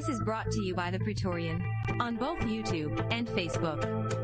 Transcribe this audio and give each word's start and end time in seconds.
This 0.00 0.08
is 0.08 0.20
brought 0.20 0.50
to 0.52 0.62
you 0.62 0.74
by 0.74 0.90
the 0.90 0.98
Praetorian 0.98 1.62
on 2.00 2.16
both 2.16 2.38
YouTube 2.38 3.06
and 3.12 3.28
Facebook. 3.28 4.19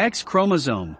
X 0.00 0.22
chromosome. 0.22 0.96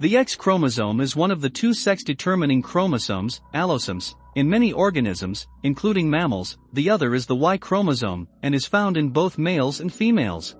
The 0.00 0.16
X 0.16 0.34
chromosome 0.34 1.00
is 1.00 1.14
one 1.14 1.30
of 1.30 1.40
the 1.40 1.48
two 1.48 1.72
sex-determining 1.72 2.60
chromosomes, 2.60 3.40
allosomes, 3.54 4.16
in 4.34 4.50
many 4.50 4.72
organisms, 4.72 5.46
including 5.62 6.10
mammals, 6.10 6.58
the 6.72 6.90
other 6.90 7.14
is 7.14 7.26
the 7.26 7.36
Y 7.36 7.56
chromosome, 7.58 8.26
and 8.42 8.56
is 8.56 8.66
found 8.66 8.96
in 8.96 9.10
both 9.10 9.38
males 9.38 9.78
and 9.78 9.94
females. 9.94 10.56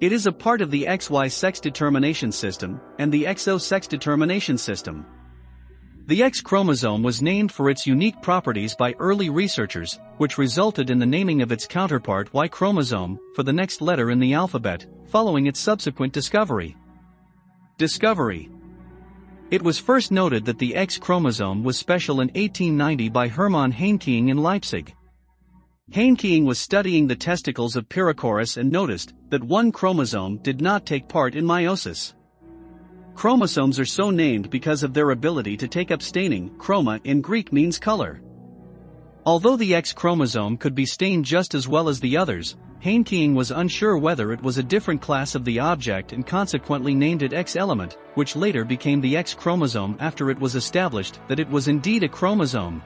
It 0.00 0.12
is 0.12 0.28
a 0.28 0.32
part 0.32 0.60
of 0.60 0.70
the 0.70 0.84
XY 0.84 1.32
sex 1.32 1.58
determination 1.58 2.30
system, 2.30 2.80
and 3.00 3.10
the 3.10 3.24
XO 3.24 3.60
sex 3.60 3.88
determination 3.88 4.56
system. 4.56 5.04
The 6.08 6.22
X 6.22 6.40
chromosome 6.40 7.02
was 7.02 7.20
named 7.20 7.52
for 7.52 7.68
its 7.68 7.86
unique 7.86 8.22
properties 8.22 8.74
by 8.74 8.94
early 8.98 9.28
researchers, 9.28 10.00
which 10.16 10.38
resulted 10.38 10.88
in 10.88 10.98
the 10.98 11.04
naming 11.04 11.42
of 11.42 11.52
its 11.52 11.66
counterpart 11.66 12.32
Y 12.32 12.48
chromosome, 12.48 13.20
for 13.34 13.42
the 13.42 13.52
next 13.52 13.82
letter 13.82 14.10
in 14.10 14.18
the 14.18 14.32
alphabet, 14.32 14.86
following 15.04 15.46
its 15.46 15.60
subsequent 15.60 16.14
discovery. 16.14 16.74
Discovery 17.76 18.48
It 19.50 19.60
was 19.60 19.78
first 19.78 20.10
noted 20.10 20.46
that 20.46 20.58
the 20.58 20.74
X 20.74 20.96
chromosome 20.96 21.62
was 21.62 21.76
special 21.76 22.22
in 22.22 22.28
1890 22.28 23.10
by 23.10 23.28
Hermann 23.28 23.72
Henking 23.72 24.30
in 24.30 24.38
Leipzig. 24.38 24.94
Henking 25.92 26.46
was 26.46 26.58
studying 26.58 27.06
the 27.06 27.16
testicles 27.16 27.76
of 27.76 27.86
Pyrrhocoris 27.90 28.56
and 28.56 28.72
noticed 28.72 29.12
that 29.28 29.44
one 29.44 29.70
chromosome 29.70 30.38
did 30.38 30.62
not 30.62 30.86
take 30.86 31.06
part 31.06 31.34
in 31.34 31.44
meiosis. 31.44 32.14
Chromosomes 33.18 33.80
are 33.80 33.84
so 33.84 34.10
named 34.10 34.48
because 34.48 34.84
of 34.84 34.94
their 34.94 35.10
ability 35.10 35.56
to 35.56 35.66
take 35.66 35.90
up 35.90 36.00
staining, 36.02 36.50
chroma 36.50 37.00
in 37.02 37.20
Greek 37.20 37.52
means 37.52 37.76
color. 37.76 38.22
Although 39.26 39.56
the 39.56 39.74
X 39.74 39.92
chromosome 39.92 40.56
could 40.56 40.76
be 40.76 40.86
stained 40.86 41.24
just 41.24 41.52
as 41.56 41.66
well 41.66 41.88
as 41.88 41.98
the 41.98 42.16
others, 42.16 42.56
Henking 42.80 43.34
was 43.34 43.50
unsure 43.50 43.98
whether 43.98 44.32
it 44.32 44.40
was 44.40 44.58
a 44.58 44.62
different 44.62 45.02
class 45.02 45.34
of 45.34 45.44
the 45.44 45.58
object 45.58 46.12
and 46.12 46.24
consequently 46.24 46.94
named 46.94 47.22
it 47.22 47.32
X 47.32 47.56
element, 47.56 47.98
which 48.14 48.36
later 48.36 48.64
became 48.64 49.00
the 49.00 49.16
X 49.16 49.34
chromosome 49.34 49.96
after 49.98 50.30
it 50.30 50.38
was 50.38 50.54
established 50.54 51.18
that 51.26 51.40
it 51.40 51.50
was 51.50 51.66
indeed 51.66 52.04
a 52.04 52.08
chromosome. 52.08 52.80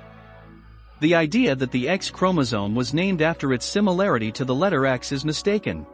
The 1.00 1.14
idea 1.14 1.54
that 1.54 1.72
the 1.72 1.90
X 1.90 2.08
chromosome 2.08 2.74
was 2.74 2.94
named 2.94 3.20
after 3.20 3.52
its 3.52 3.66
similarity 3.66 4.32
to 4.32 4.46
the 4.46 4.54
letter 4.54 4.86
X 4.86 5.12
is 5.12 5.26
mistaken. 5.26 5.84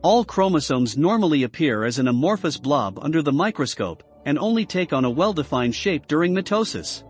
All 0.00 0.24
chromosomes 0.24 0.96
normally 0.96 1.42
appear 1.42 1.84
as 1.84 1.98
an 1.98 2.06
amorphous 2.06 2.56
blob 2.56 3.00
under 3.02 3.20
the 3.20 3.32
microscope, 3.32 4.04
and 4.26 4.38
only 4.38 4.64
take 4.64 4.92
on 4.92 5.04
a 5.04 5.10
well-defined 5.10 5.74
shape 5.74 6.06
during 6.06 6.32
mitosis. 6.32 7.02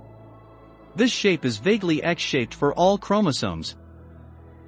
This 0.97 1.11
shape 1.11 1.45
is 1.45 1.59
vaguely 1.59 2.03
X-shaped 2.03 2.55
for 2.55 2.73
all 2.73 2.97
chromosomes. 2.97 3.77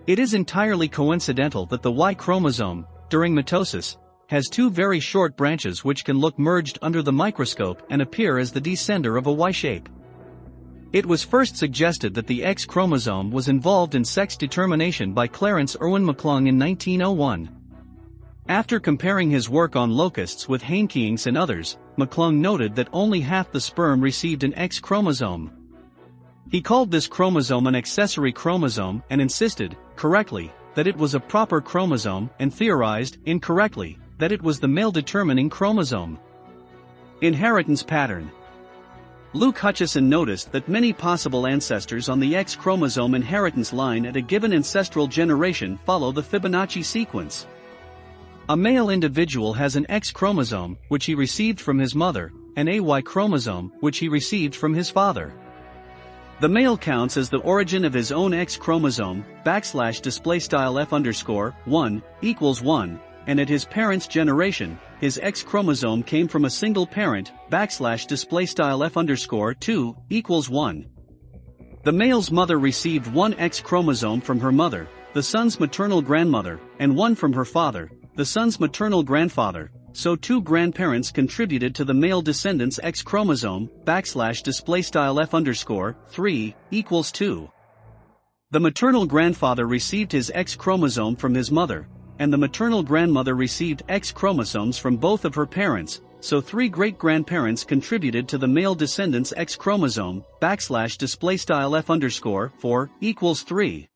It 0.06 0.18
is 0.18 0.34
entirely 0.34 0.86
coincidental 0.86 1.64
that 1.66 1.80
the 1.80 1.90
Y 1.90 2.12
chromosome, 2.12 2.86
during 3.08 3.34
mitosis, 3.34 3.96
has 4.26 4.50
two 4.50 4.68
very 4.68 5.00
short 5.00 5.34
branches 5.34 5.82
which 5.82 6.04
can 6.04 6.18
look 6.18 6.38
merged 6.38 6.78
under 6.82 7.02
the 7.02 7.12
microscope 7.12 7.82
and 7.88 8.02
appear 8.02 8.38
as 8.38 8.52
the 8.52 8.60
descender 8.60 9.16
of 9.16 9.28
a 9.28 9.32
Y 9.32 9.50
shape. 9.50 9.88
It 10.92 11.06
was 11.06 11.24
first 11.24 11.56
suggested 11.56 12.12
that 12.14 12.26
the 12.26 12.44
X 12.44 12.66
chromosome 12.66 13.30
was 13.30 13.48
involved 13.48 13.94
in 13.94 14.04
sex 14.04 14.36
determination 14.36 15.14
by 15.14 15.26
Clarence 15.26 15.74
Erwin 15.80 16.04
McClung 16.04 16.48
in 16.48 16.58
1901. 16.58 17.59
After 18.50 18.80
comparing 18.80 19.30
his 19.30 19.48
work 19.48 19.76
on 19.76 19.92
locusts 19.92 20.48
with 20.48 20.60
Henking's 20.60 21.28
and 21.28 21.38
others, 21.38 21.78
McClung 21.96 22.38
noted 22.38 22.74
that 22.74 22.88
only 22.92 23.20
half 23.20 23.52
the 23.52 23.60
sperm 23.60 24.00
received 24.00 24.42
an 24.42 24.52
X 24.54 24.80
chromosome. 24.80 25.52
He 26.50 26.60
called 26.60 26.90
this 26.90 27.06
chromosome 27.06 27.68
an 27.68 27.76
accessory 27.76 28.32
chromosome 28.32 29.04
and 29.08 29.20
insisted, 29.20 29.76
correctly, 29.94 30.52
that 30.74 30.88
it 30.88 30.96
was 30.96 31.14
a 31.14 31.20
proper 31.20 31.60
chromosome 31.60 32.28
and 32.40 32.52
theorized, 32.52 33.18
incorrectly, 33.24 34.00
that 34.18 34.32
it 34.32 34.42
was 34.42 34.58
the 34.58 34.66
male 34.66 34.90
determining 34.90 35.48
chromosome. 35.48 36.18
Inheritance 37.20 37.84
pattern. 37.84 38.32
Luke 39.32 39.58
Hutchison 39.58 40.08
noticed 40.08 40.50
that 40.50 40.68
many 40.68 40.92
possible 40.92 41.46
ancestors 41.46 42.08
on 42.08 42.18
the 42.18 42.34
X 42.34 42.56
chromosome 42.56 43.14
inheritance 43.14 43.72
line 43.72 44.04
at 44.06 44.16
a 44.16 44.20
given 44.20 44.52
ancestral 44.52 45.06
generation 45.06 45.78
follow 45.86 46.10
the 46.10 46.20
Fibonacci 46.20 46.84
sequence. 46.84 47.46
A 48.50 48.56
male 48.56 48.90
individual 48.90 49.52
has 49.52 49.76
an 49.76 49.86
X 49.88 50.10
chromosome, 50.10 50.76
which 50.88 51.04
he 51.04 51.14
received 51.14 51.60
from 51.60 51.78
his 51.78 51.94
mother, 51.94 52.32
and 52.56 52.68
a 52.68 52.80
Y 52.80 53.00
chromosome, 53.00 53.70
which 53.78 53.98
he 53.98 54.08
received 54.08 54.56
from 54.56 54.74
his 54.74 54.90
father. 54.90 55.32
The 56.40 56.48
male 56.48 56.76
counts 56.76 57.16
as 57.16 57.30
the 57.30 57.38
origin 57.38 57.84
of 57.84 57.94
his 57.94 58.10
own 58.10 58.34
X 58.34 58.56
chromosome, 58.56 59.24
backslash 59.46 60.02
display 60.02 60.40
style 60.40 60.80
F 60.80 60.92
underscore, 60.92 61.54
1, 61.66 62.02
equals 62.22 62.60
1, 62.60 62.98
and 63.28 63.38
at 63.38 63.48
his 63.48 63.64
parents' 63.66 64.08
generation, 64.08 64.76
his 64.98 65.20
X 65.22 65.44
chromosome 65.44 66.02
came 66.02 66.26
from 66.26 66.44
a 66.44 66.50
single 66.50 66.88
parent, 66.88 67.30
backslash 67.52 68.08
display 68.08 68.46
style 68.46 68.82
F 68.82 68.96
underscore, 68.96 69.54
2, 69.54 69.94
equals 70.08 70.50
1. 70.50 70.86
The 71.84 71.92
male's 71.92 72.32
mother 72.32 72.58
received 72.58 73.06
one 73.14 73.34
X 73.34 73.60
chromosome 73.60 74.20
from 74.20 74.40
her 74.40 74.50
mother, 74.50 74.88
the 75.12 75.22
son's 75.22 75.60
maternal 75.60 76.02
grandmother, 76.02 76.58
and 76.80 76.96
one 76.96 77.14
from 77.14 77.32
her 77.32 77.44
father, 77.44 77.92
the 78.16 78.24
son's 78.24 78.58
maternal 78.60 79.02
grandfather, 79.02 79.70
so 79.92 80.16
two 80.16 80.40
grandparents 80.42 81.10
contributed 81.10 81.74
to 81.74 81.84
the 81.84 81.94
male 81.94 82.22
descendant's 82.22 82.80
X 82.82 83.02
chromosome, 83.02 83.70
backslash 83.84 84.42
display 84.42 84.82
style 84.82 85.20
F 85.20 85.34
underscore, 85.34 85.96
3, 86.08 86.54
equals 86.70 87.12
2. 87.12 87.48
The 88.50 88.60
maternal 88.60 89.06
grandfather 89.06 89.66
received 89.66 90.12
his 90.12 90.30
X 90.34 90.56
chromosome 90.56 91.16
from 91.16 91.34
his 91.34 91.50
mother, 91.50 91.88
and 92.18 92.32
the 92.32 92.38
maternal 92.38 92.82
grandmother 92.82 93.34
received 93.34 93.82
X 93.88 94.12
chromosomes 94.12 94.76
from 94.76 94.96
both 94.96 95.24
of 95.24 95.34
her 95.34 95.46
parents, 95.46 96.00
so 96.20 96.40
three 96.40 96.68
great-grandparents 96.68 97.64
contributed 97.64 98.28
to 98.28 98.38
the 98.38 98.48
male 98.48 98.74
descendant's 98.74 99.32
X 99.36 99.56
chromosome, 99.56 100.24
backslash 100.42 100.98
display 100.98 101.36
style 101.36 101.74
F 101.76 101.88
underscore, 101.90 102.52
4, 102.58 102.90
equals 103.00 103.42
3. 103.42 103.88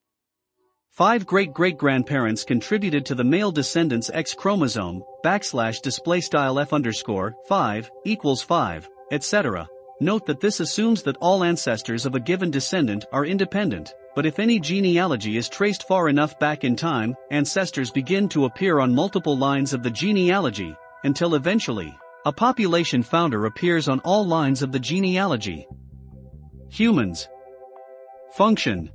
Five 0.94 1.27
great-great-grandparents 1.27 2.44
contributed 2.44 3.05
to 3.06 3.16
the 3.16 3.25
male 3.25 3.50
descendant's 3.50 4.10
X 4.15 4.32
chromosome, 4.32 5.03
backslash 5.25 5.82
display 5.82 6.20
style 6.20 6.61
F 6.61 6.73
underscore, 6.73 7.35
5, 7.49 7.91
equals 8.05 8.43
5, 8.43 8.88
etc. 9.11 9.67
Note 10.00 10.25
that 10.26 10.38
this 10.38 10.61
assumes 10.61 11.02
that 11.02 11.17
all 11.17 11.43
ancestors 11.43 12.06
of 12.06 12.14
a 12.14 12.20
given 12.20 12.49
descendant 12.49 13.06
are 13.12 13.26
independent, 13.26 13.93
but 14.14 14.25
if 14.25 14.38
any 14.38 14.61
genealogy 14.61 15.37
is 15.37 15.49
traced 15.49 15.88
far 15.88 16.08
enough 16.08 16.38
back 16.38 16.62
in 16.62 16.76
time, 16.76 17.17
ancestors 17.32 17.90
begin 17.90 18.29
to 18.29 18.44
appear 18.44 18.79
on 18.79 18.94
multiple 18.94 19.37
lines 19.37 19.75
of 19.75 19.82
the 19.82 19.90
genealogy, 19.90 20.76
until 21.02 21.35
eventually, 21.35 21.93
a 22.25 22.32
population 22.32 23.02
founder 23.02 23.47
appears 23.47 23.88
on 23.88 23.99
all 24.05 24.25
lines 24.25 24.62
of 24.62 24.70
the 24.70 24.79
genealogy. 24.79 25.67
Humans. 26.70 27.29
Function. 28.37 28.93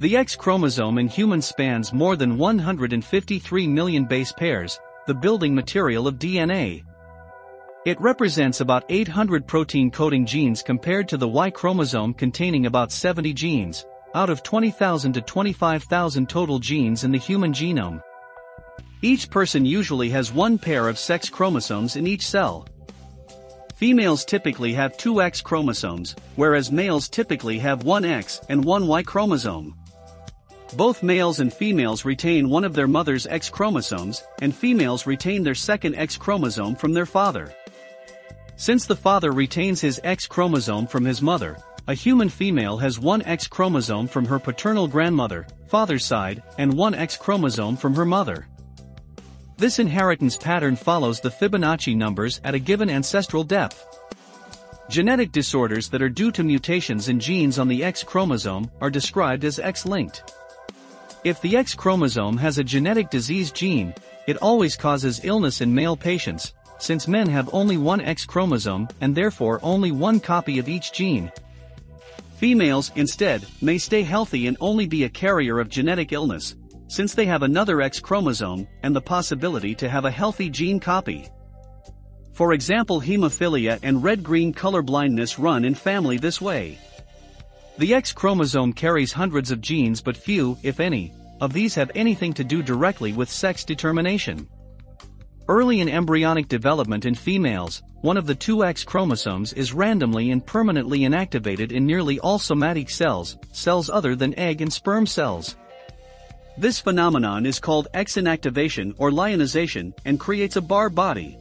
The 0.00 0.16
X 0.16 0.34
chromosome 0.34 0.96
in 0.96 1.08
humans 1.08 1.44
spans 1.44 1.92
more 1.92 2.16
than 2.16 2.38
153 2.38 3.66
million 3.68 4.06
base 4.06 4.32
pairs, 4.32 4.80
the 5.06 5.12
building 5.12 5.54
material 5.54 6.08
of 6.08 6.18
DNA. 6.18 6.82
It 7.84 8.00
represents 8.00 8.62
about 8.62 8.86
800 8.88 9.46
protein 9.46 9.90
coding 9.90 10.24
genes 10.24 10.62
compared 10.62 11.06
to 11.08 11.18
the 11.18 11.28
Y 11.28 11.50
chromosome 11.50 12.14
containing 12.14 12.64
about 12.64 12.90
70 12.90 13.34
genes, 13.34 13.84
out 14.14 14.30
of 14.30 14.42
20,000 14.42 15.12
to 15.12 15.20
25,000 15.20 16.30
total 16.30 16.58
genes 16.58 17.04
in 17.04 17.12
the 17.12 17.18
human 17.18 17.52
genome. 17.52 18.02
Each 19.02 19.28
person 19.28 19.66
usually 19.66 20.08
has 20.08 20.32
one 20.32 20.56
pair 20.56 20.88
of 20.88 20.98
sex 20.98 21.28
chromosomes 21.28 21.96
in 21.96 22.06
each 22.06 22.26
cell. 22.26 22.66
Females 23.76 24.24
typically 24.24 24.72
have 24.72 24.96
two 24.96 25.20
X 25.20 25.42
chromosomes, 25.42 26.16
whereas 26.36 26.72
males 26.72 27.06
typically 27.06 27.58
have 27.58 27.84
one 27.84 28.06
X 28.06 28.40
and 28.48 28.64
one 28.64 28.86
Y 28.86 29.02
chromosome. 29.02 29.74
Both 30.76 31.02
males 31.02 31.40
and 31.40 31.52
females 31.52 32.04
retain 32.04 32.48
one 32.48 32.64
of 32.64 32.74
their 32.74 32.86
mother's 32.86 33.26
X 33.26 33.48
chromosomes, 33.48 34.22
and 34.40 34.54
females 34.54 35.04
retain 35.04 35.42
their 35.42 35.54
second 35.54 35.96
X 35.96 36.16
chromosome 36.16 36.76
from 36.76 36.92
their 36.92 37.06
father. 37.06 37.52
Since 38.56 38.86
the 38.86 38.94
father 38.94 39.32
retains 39.32 39.80
his 39.80 40.00
X 40.04 40.26
chromosome 40.26 40.86
from 40.86 41.04
his 41.04 41.20
mother, 41.20 41.56
a 41.88 41.94
human 41.94 42.28
female 42.28 42.76
has 42.76 43.00
one 43.00 43.22
X 43.22 43.48
chromosome 43.48 44.06
from 44.06 44.24
her 44.26 44.38
paternal 44.38 44.86
grandmother, 44.86 45.46
father's 45.66 46.04
side, 46.04 46.42
and 46.56 46.72
one 46.72 46.94
X 46.94 47.16
chromosome 47.16 47.76
from 47.76 47.94
her 47.96 48.04
mother. 48.04 48.46
This 49.56 49.80
inheritance 49.80 50.36
pattern 50.36 50.76
follows 50.76 51.20
the 51.20 51.30
Fibonacci 51.30 51.96
numbers 51.96 52.40
at 52.44 52.54
a 52.54 52.60
given 52.60 52.88
ancestral 52.88 53.42
depth. 53.42 53.86
Genetic 54.88 55.32
disorders 55.32 55.88
that 55.88 56.02
are 56.02 56.08
due 56.08 56.30
to 56.30 56.44
mutations 56.44 57.08
in 57.08 57.18
genes 57.18 57.58
on 57.58 57.66
the 57.66 57.82
X 57.82 58.04
chromosome 58.04 58.70
are 58.80 58.90
described 58.90 59.44
as 59.44 59.58
X-linked. 59.58 60.32
If 61.22 61.42
the 61.42 61.54
X 61.54 61.74
chromosome 61.74 62.38
has 62.38 62.56
a 62.56 62.64
genetic 62.64 63.10
disease 63.10 63.52
gene, 63.52 63.94
it 64.26 64.38
always 64.38 64.74
causes 64.74 65.20
illness 65.22 65.60
in 65.60 65.74
male 65.74 65.94
patients, 65.94 66.54
since 66.78 67.06
men 67.06 67.28
have 67.28 67.52
only 67.52 67.76
one 67.76 68.00
X 68.00 68.24
chromosome 68.24 68.88
and 69.02 69.14
therefore 69.14 69.60
only 69.62 69.92
one 69.92 70.18
copy 70.18 70.58
of 70.58 70.66
each 70.66 70.94
gene. 70.94 71.30
Females, 72.38 72.90
instead, 72.96 73.44
may 73.60 73.76
stay 73.76 74.02
healthy 74.02 74.46
and 74.46 74.56
only 74.62 74.86
be 74.86 75.04
a 75.04 75.10
carrier 75.10 75.60
of 75.60 75.68
genetic 75.68 76.12
illness, 76.12 76.56
since 76.88 77.12
they 77.12 77.26
have 77.26 77.42
another 77.42 77.82
X 77.82 78.00
chromosome 78.00 78.66
and 78.82 78.96
the 78.96 79.00
possibility 79.02 79.74
to 79.74 79.90
have 79.90 80.06
a 80.06 80.10
healthy 80.10 80.48
gene 80.48 80.80
copy. 80.80 81.28
For 82.32 82.54
example 82.54 82.98
hemophilia 82.98 83.78
and 83.82 84.02
red-green 84.02 84.54
color 84.54 84.80
blindness 84.80 85.38
run 85.38 85.66
in 85.66 85.74
family 85.74 86.16
this 86.16 86.40
way. 86.40 86.78
The 87.80 87.94
X 87.94 88.12
chromosome 88.12 88.74
carries 88.74 89.10
hundreds 89.10 89.50
of 89.50 89.62
genes 89.62 90.02
but 90.02 90.14
few, 90.14 90.58
if 90.62 90.80
any, 90.80 91.14
of 91.40 91.54
these 91.54 91.74
have 91.76 91.90
anything 91.94 92.34
to 92.34 92.44
do 92.44 92.62
directly 92.62 93.14
with 93.14 93.30
sex 93.30 93.64
determination. 93.64 94.46
Early 95.48 95.80
in 95.80 95.88
embryonic 95.88 96.46
development 96.46 97.06
in 97.06 97.14
females, 97.14 97.82
one 98.02 98.18
of 98.18 98.26
the 98.26 98.34
two 98.34 98.66
X 98.66 98.84
chromosomes 98.84 99.54
is 99.54 99.72
randomly 99.72 100.30
and 100.30 100.44
permanently 100.44 101.00
inactivated 101.00 101.72
in 101.72 101.86
nearly 101.86 102.20
all 102.20 102.38
somatic 102.38 102.90
cells, 102.90 103.38
cells 103.52 103.88
other 103.88 104.14
than 104.14 104.38
egg 104.38 104.60
and 104.60 104.70
sperm 104.70 105.06
cells. 105.06 105.56
This 106.58 106.80
phenomenon 106.80 107.46
is 107.46 107.58
called 107.58 107.88
X 107.94 108.16
inactivation 108.16 108.94
or 108.98 109.10
lyonization 109.10 109.94
and 110.04 110.20
creates 110.20 110.56
a 110.56 110.60
Barr 110.60 110.90
body. 110.90 111.38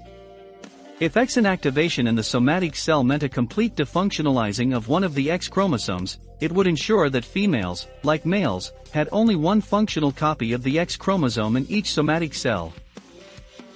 If 1.00 1.16
X 1.16 1.38
inactivation 1.38 2.10
in 2.10 2.16
the 2.16 2.24
somatic 2.24 2.75
cell 2.75 3.06
meant 3.06 3.24
a 3.24 3.30
complete 3.30 3.74
defunctionalizing 3.74 4.75
of 4.75 4.90
one 4.90 5.06
of 5.06 5.16
the 5.16 5.31
X 5.31 5.48
chromosomes, 5.48 6.19
it 6.42 6.51
would 6.51 6.68
ensure 6.68 7.10
that 7.10 7.24
females, 7.24 7.88
like 8.04 8.25
males, 8.25 8.74
had 8.92 9.07
only 9.13 9.38
one 9.38 9.62
functional 9.62 10.12
copy 10.12 10.51
of 10.51 10.62
the 10.62 10.78
X 10.78 10.98
chromosome 10.98 11.56
in 11.56 11.66
each 11.69 11.94
somatic 11.94 12.34
cell. 12.34 12.74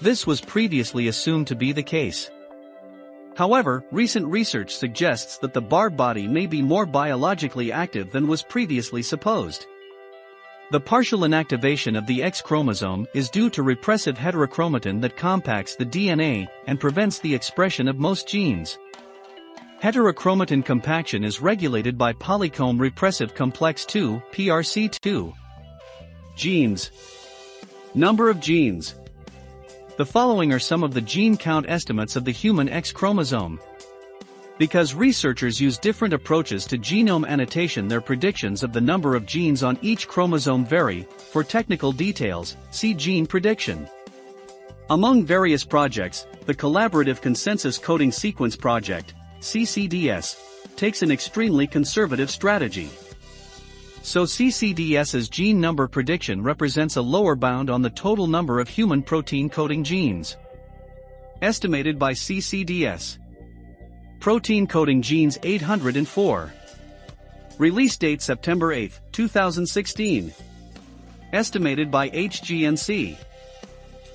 This 0.01 0.27
was 0.27 0.41
previously 0.41 1.07
assumed 1.07 1.47
to 1.47 1.55
be 1.55 1.71
the 1.71 1.81
case. 1.81 2.29
However, 3.37 3.85
recent 3.89 4.27
research 4.27 4.75
suggests 4.75 5.37
that 5.37 5.53
the 5.53 5.61
Barr 5.61 5.89
body 5.89 6.27
may 6.27 6.45
be 6.45 6.61
more 6.61 6.85
biologically 6.85 7.71
active 7.71 8.11
than 8.11 8.27
was 8.27 8.43
previously 8.43 9.01
supposed. 9.01 9.65
The 10.71 10.79
partial 10.79 11.19
inactivation 11.19 11.95
of 11.97 12.07
the 12.07 12.23
X 12.23 12.41
chromosome 12.41 13.05
is 13.13 13.29
due 13.29 13.49
to 13.51 13.61
repressive 13.61 14.17
heterochromatin 14.17 15.01
that 15.01 15.17
compacts 15.17 15.75
the 15.75 15.85
DNA 15.85 16.47
and 16.67 16.79
prevents 16.79 17.19
the 17.19 17.35
expression 17.35 17.87
of 17.87 17.99
most 17.99 18.27
genes. 18.27 18.79
Heterochromatin 19.81 20.63
compaction 20.63 21.23
is 21.23 21.41
regulated 21.41 21.97
by 21.97 22.13
polycomb 22.13 22.79
repressive 22.79 23.35
complex 23.35 23.85
2, 23.85 24.21
PRC2. 24.31 25.33
Genes. 26.35 26.91
Number 27.93 28.29
of 28.29 28.39
genes. 28.39 28.95
The 29.97 30.05
following 30.05 30.51
are 30.53 30.59
some 30.59 30.83
of 30.83 30.93
the 30.93 31.01
gene 31.01 31.37
count 31.37 31.67
estimates 31.69 32.15
of 32.15 32.25
the 32.25 32.31
human 32.31 32.67
X 32.69 32.91
chromosome. 32.91 33.59
Because 34.63 34.95
researchers 34.95 35.59
use 35.59 35.77
different 35.77 36.13
approaches 36.13 36.65
to 36.67 36.77
genome 36.77 37.27
annotation 37.27 37.89
their 37.89 37.99
predictions 37.99 38.63
of 38.63 38.71
the 38.71 38.79
number 38.79 39.13
of 39.13 39.25
genes 39.25 39.61
on 39.61 39.77
each 39.81 40.07
chromosome 40.07 40.63
vary, 40.63 41.05
for 41.17 41.43
technical 41.43 41.91
details, 41.91 42.55
see 42.71 42.93
gene 42.93 43.25
prediction. 43.27 43.85
Among 44.89 45.25
various 45.25 45.65
projects, 45.65 46.27
the 46.45 46.53
Collaborative 46.53 47.19
Consensus 47.19 47.77
Coding 47.77 48.09
Sequence 48.09 48.55
Project, 48.55 49.15
CCDS, 49.41 50.37
takes 50.77 51.01
an 51.01 51.11
extremely 51.11 51.67
conservative 51.67 52.31
strategy. 52.31 52.89
So 54.01 54.23
CCDS's 54.23 55.27
gene 55.27 55.59
number 55.59 55.89
prediction 55.89 56.41
represents 56.41 56.95
a 56.95 57.01
lower 57.01 57.35
bound 57.35 57.69
on 57.69 57.81
the 57.81 57.89
total 57.89 58.27
number 58.27 58.61
of 58.61 58.69
human 58.69 59.03
protein 59.03 59.49
coding 59.49 59.83
genes. 59.83 60.37
Estimated 61.41 61.99
by 61.99 62.13
CCDS. 62.13 63.17
Protein 64.23 64.65
coding 64.67 65.01
genes 65.01 65.37
804. 65.43 66.53
Release 67.57 67.97
date 67.97 68.21
September 68.21 68.71
8, 68.71 68.97
2016. 69.11 70.33
Estimated 71.33 71.91
by 71.91 72.09
HGNC. 72.09 73.17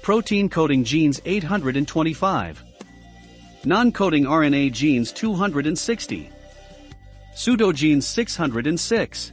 Protein 0.00 0.49
coding 0.49 0.82
genes 0.82 1.20
825. 1.26 2.64
Non-coding 3.66 4.25
RNA 4.25 4.72
genes 4.72 5.12
260. 5.12 6.31
Pseudogenes 7.34 8.04
606. 8.04 9.32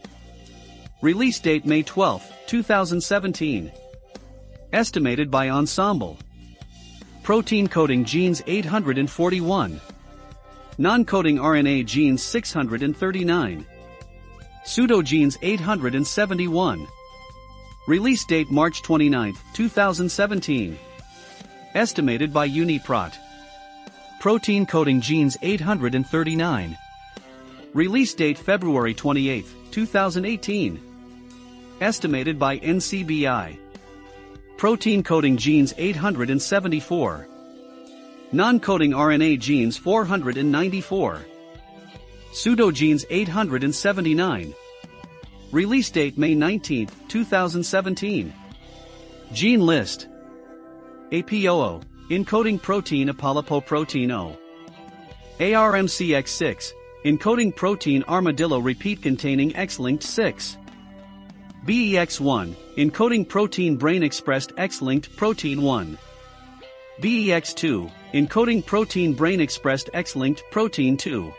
Release 1.02 1.40
date 1.40 1.66
May 1.66 1.84
12, 1.84 2.34
2017. 2.48 3.72
Estimated 4.74 5.32
by 5.32 5.48
Ensembl. 5.48 6.18
Protein 7.24 7.70
coding 7.70 8.04
genes 8.04 8.44
841. 8.46 9.80
Non-coding 10.78 11.38
RNA 11.38 11.86
genes 11.86 12.22
639. 12.22 13.66
Pseudogenes 14.66 15.38
871. 15.42 16.88
Release 17.88 18.26
date 18.26 18.52
March 18.52 18.82
29, 18.82 19.34
2017. 19.54 20.78
Estimated 21.76 22.34
by 22.34 22.50
UniProt. 22.50 23.16
Protein 24.20 24.66
coding 24.66 25.00
genes 25.00 25.38
839. 25.42 26.78
Release 27.74 28.14
date 28.14 28.38
February 28.38 28.94
28, 28.94 29.46
2018. 29.72 30.82
Estimated 31.80 32.38
by 32.38 32.58
NCBI. 32.60 33.58
Protein 34.58 35.04
coding 35.04 35.38
genes 35.38 35.74
874. 35.78 37.28
Non-coding 38.36 38.92
RNA 38.92 39.40
genes 39.40 39.78
494. 39.78 41.26
Pseudogenes 42.34 43.06
879. 43.10 44.54
Release 45.54 45.90
date 45.90 46.18
May 46.18 46.36
19, 46.36 46.90
2017. 47.08 48.34
Gene 49.32 49.66
list. 49.66 50.10
APOO, 51.14 51.82
encoding 52.10 52.62
protein 52.62 53.08
apolipoprotein 53.08 54.12
O. 54.12 54.38
ARMCX6, 55.40 56.74
encoding 57.06 57.56
protein 57.56 58.04
armadillo 58.04 58.60
repeat 58.60 59.02
containing 59.02 59.56
X-linked 59.56 60.04
6. 60.04 60.58
BEX1, 61.66 62.54
encoding 62.76 63.26
protein 63.30 63.78
brain 63.78 64.04
expressed 64.04 64.52
X-linked 64.58 65.16
protein 65.16 65.62
1. 65.62 65.98
BEX2, 67.02 67.92
encoding 68.14 68.66
protein 68.66 69.14
brain-expressed 69.14 69.90
X-linked 69.94 70.44
protein 70.50 70.96
2. 70.96 71.34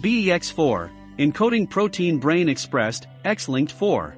BEX4, 0.00 0.90
encoding 1.18 1.70
protein 1.70 2.18
brain-expressed 2.18 3.06
X-linked 3.24 3.70
4. 3.70 4.16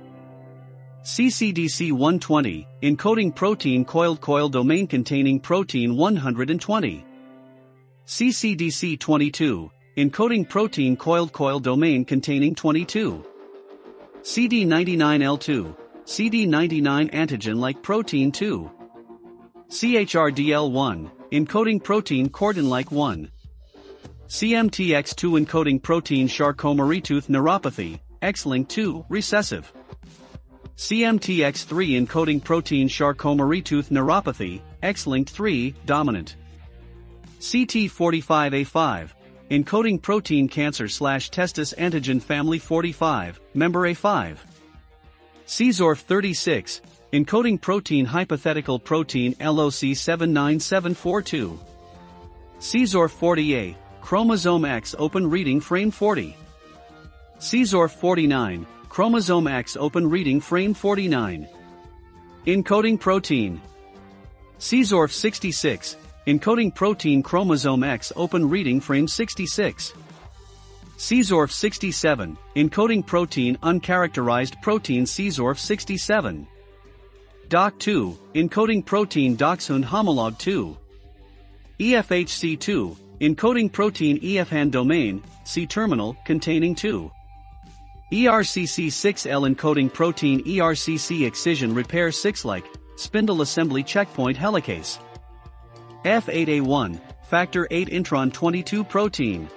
CCDC120, 1.03 2.67
encoding 2.83 3.35
protein 3.35 3.85
coiled 3.85 4.23
coil 4.23 4.49
domain 4.49 4.87
containing 4.87 5.39
protein 5.41 5.95
120. 5.95 7.05
CCDC22, 8.07 9.71
encoding 9.99 10.49
protein 10.49 10.97
coiled 10.97 11.33
coil 11.35 11.61
domain 11.61 12.03
containing 12.03 12.55
22. 12.55 13.23
CD99L2, 14.23 15.77
CD99 16.05 17.11
antigen-like 17.13 17.83
protein 17.83 18.33
2. 18.33 18.71
CHRDL1, 19.71 21.09
encoding 21.31 21.83
protein 21.83 22.29
chordin-like 22.29 22.91
1. 22.91 23.31
CMTX2 24.27 25.47
encoding 25.47 25.81
protein 25.81 26.27
Charcot-Marie-Tooth 26.27 27.29
neuropathy, 27.29 28.01
X-link 28.21 28.69
2, 28.69 29.07
recessive. 29.09 29.73
CMTX3 30.77 32.05
encoding 32.05 32.43
protein 32.43 32.89
Charcot-Marie-Tooth 32.89 33.91
neuropathy, 33.91 34.61
X-link 34.83 35.29
3, 35.29 35.73
dominant. 35.87 36.35
CT45A5, 37.39 39.11
encoding 39.53 40.03
protein 40.03 40.49
cancer 40.49 40.89
slash 40.89 41.31
testis 41.31 41.73
antigen 41.79 42.21
family 42.21 42.59
45, 42.59 43.41
member 43.55 43.83
A5. 43.83 44.37
CZORF36, 45.47 46.81
encoding 47.13 47.61
protein 47.61 48.05
hypothetical 48.05 48.79
protein 48.79 49.35
LOC 49.41 49.97
79742. 49.97 51.59
CZORF40A, 52.61 53.75
chromosome 54.01 54.65
X 54.65 54.95
open 54.99 55.29
reading 55.29 55.61
frame 55.61 55.91
40. 55.91 56.37
CZORF49, 57.41 58.67
chromosome 58.89 59.49
X 59.49 59.77
open 59.77 60.09
reading 60.09 60.41
frame 60.41 60.73
49. 60.73 61.49
Encoding 62.47 63.01
protein. 63.01 63.61
CZORF66, 64.59 65.97
encoding 66.29 66.73
protein 66.73 67.23
chromosome 67.23 67.83
X 67.83 68.13
open 68.15 68.49
reading 68.49 68.81
frame 68.81 69.09
66. 69.09 69.95
CZORF67, 70.97 72.37
encoding 72.57 73.05
protein 73.05 73.57
uncharacterized 73.63 74.61
protein 74.63 75.05
CZORF67. 75.05 76.47
DOC2, 77.51 78.17
encoding 78.37 78.87
protein 78.87 79.35
Dachshund 79.35 79.85
homolog 79.85 80.39
2. 80.39 80.77
EFHC2, 81.81 82.97
encoding 83.21 83.73
protein 83.73 84.21
EF-hand 84.23 84.71
domain, 84.71 85.21
C-terminal, 85.43 86.17
containing 86.25 86.77
2. 86.77 87.11
ERCC6L 88.13 89.53
encoding 89.53 89.93
protein 89.93 90.45
ERCC 90.45 91.27
excision 91.27 91.75
repair 91.75 92.11
6-like, 92.11 92.67
spindle 92.95 93.43
assembly 93.43 93.83
checkpoint 93.83 94.39
helicase. 94.39 94.99
F8A1, 96.05 97.01
factor 97.25 97.67
8 97.73 97.89
intron 97.89 98.33
22 98.33 98.85
protein. 98.85 99.49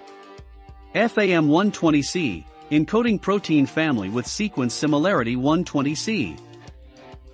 FAM120C, 0.95 2.43
encoding 2.71 3.21
protein 3.21 3.67
family 3.67 4.09
with 4.09 4.25
sequence 4.25 4.73
similarity 4.73 5.35
120C. 5.35 6.39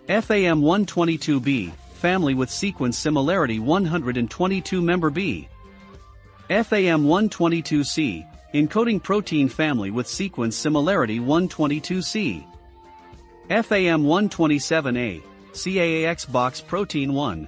FAM122B, 0.09 1.71
family 1.93 2.33
with 2.33 2.49
sequence 2.49 2.97
similarity 2.97 3.59
122 3.59 4.81
member 4.81 5.11
B. 5.11 5.47
FAM122C, 6.49 8.27
encoding 8.55 9.03
protein 9.03 9.47
family 9.47 9.91
with 9.91 10.07
sequence 10.07 10.55
similarity 10.55 11.19
122C. 11.19 12.43
FAM127A, 13.51 15.21
CAAX 15.53 16.31
box 16.31 16.59
protein 16.59 17.13
1. 17.13 17.47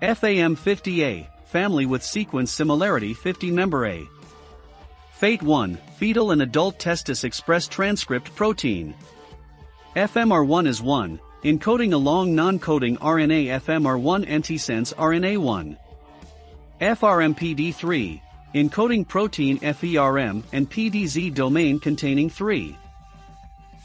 FAM50A, 0.00 1.26
family 1.44 1.86
with 1.86 2.04
sequence 2.04 2.52
similarity 2.52 3.12
50 3.12 3.50
member 3.50 3.84
A. 3.84 4.08
FATE1, 5.20 5.76
fetal 5.96 6.30
and 6.30 6.40
adult 6.40 6.78
testis 6.78 7.24
express 7.24 7.66
transcript 7.66 8.32
protein. 8.36 8.94
FMR1 9.96 10.68
is 10.68 10.80
1, 10.80 11.18
encoding 11.44 11.92
a 11.92 11.96
long 11.96 12.34
non-coding 12.34 12.96
RNA 12.96 13.60
FMR1 13.60 14.28
antisense 14.28 14.92
RNA1. 14.94 15.76
FRMPD3, 16.80 18.20
encoding 18.54 19.06
protein 19.06 19.58
FERM 19.58 20.42
and 20.52 20.68
PDZ 20.68 21.32
domain 21.34 21.78
containing 21.78 22.28
3. 22.28 22.76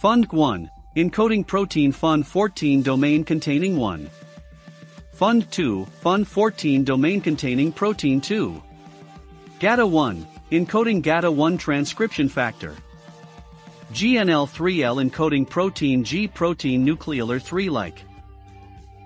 FUND1, 0.01 0.69
encoding 0.95 1.45
protein 1.45 1.93
FUN14 1.93 2.83
domain 2.83 3.23
containing 3.23 3.77
1. 3.77 4.09
FUND2, 5.15 5.87
FUN14 6.03 6.83
domain 6.83 7.21
containing 7.21 7.71
protein 7.71 8.19
2. 8.19 8.61
GATA1, 9.59 10.25
encoding 10.51 11.01
GATA1 11.03 11.59
transcription 11.59 12.27
factor. 12.27 12.75
GNL3L 13.93 15.07
encoding 15.07 15.47
protein 15.47 16.03
G 16.03 16.27
protein 16.27 16.83
nucleolar 16.83 17.39
3-like. 17.39 18.03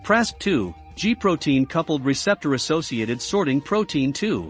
PRASP2, 0.01 0.73
G 0.95 1.13
protein 1.13 1.65
coupled 1.65 2.05
receptor 2.05 2.53
associated 2.53 3.21
sorting 3.21 3.59
protein 3.59 4.13
2. 4.13 4.49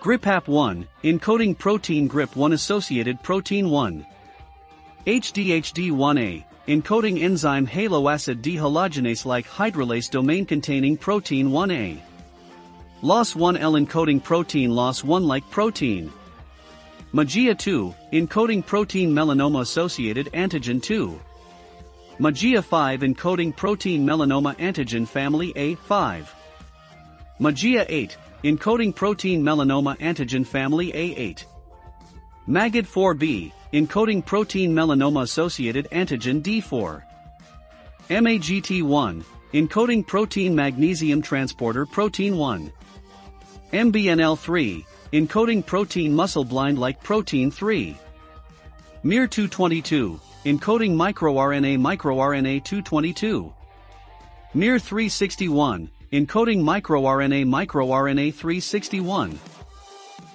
GRIPAP1, 0.00 0.86
encoding 1.04 1.58
protein 1.58 2.08
GRIP1 2.08 2.54
associated 2.54 3.22
protein 3.22 3.68
1. 3.68 4.06
HDHD1A, 5.06 6.42
encoding 6.66 7.22
enzyme 7.22 7.66
haloacid 7.66 8.40
dehalogenase 8.40 9.26
like 9.26 9.46
hydrolase 9.46 10.10
domain 10.10 10.46
containing 10.46 10.96
protein 10.96 11.50
1A. 11.50 11.98
LOS1L 13.02 13.86
encoding 13.86 14.22
protein 14.24 14.70
LOS1 14.70 15.26
like 15.26 15.48
protein. 15.50 16.10
MAGIA 17.12 17.54
2, 17.54 17.94
encoding 18.12 18.66
protein 18.66 19.12
melanoma 19.12 19.60
associated 19.60 20.28
antigen 20.34 20.82
2. 20.82 21.18
MAGIA 22.18 22.60
5 22.60 23.00
encoding 23.00 23.54
protein 23.54 24.04
melanoma 24.04 24.56
antigen 24.56 25.06
family 25.06 25.52
A5. 25.54 26.26
MAGIA 27.38 27.86
8, 27.88 28.16
encoding 28.42 28.92
protein 28.94 29.40
melanoma 29.40 29.96
antigen 29.98 30.44
family 30.44 30.90
A8. 30.92 31.44
MAGID 32.48 32.86
4B, 32.86 33.52
encoding 33.72 34.24
protein 34.24 34.74
melanoma 34.74 35.22
associated 35.22 35.88
antigen 35.92 36.42
D4. 36.42 37.02
MAGT1, 38.10 39.24
encoding 39.52 40.04
protein 40.04 40.56
magnesium 40.56 41.22
transporter 41.22 41.86
protein 41.86 42.36
1. 42.36 42.72
MBNL3, 43.72 44.84
encoding 45.12 45.64
protein 45.64 46.12
muscle 46.12 46.44
blind 46.44 46.78
like 46.78 47.02
protein 47.02 47.50
3. 47.50 47.96
MIR222, 49.04 50.18
encoding 50.44 50.94
microRNA 50.94 51.78
microRNA 51.78 52.64
222. 52.64 53.52
MIR361, 54.54 55.88
encoding 56.12 56.60
microRNA 56.62 57.44
microRNA 57.46 58.34
361. 58.34 59.38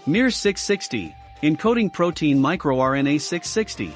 MIR660, 0.07 1.13
encoding 1.43 1.91
protein 1.91 2.37
microRNA 2.39 3.19
660. 3.19 3.93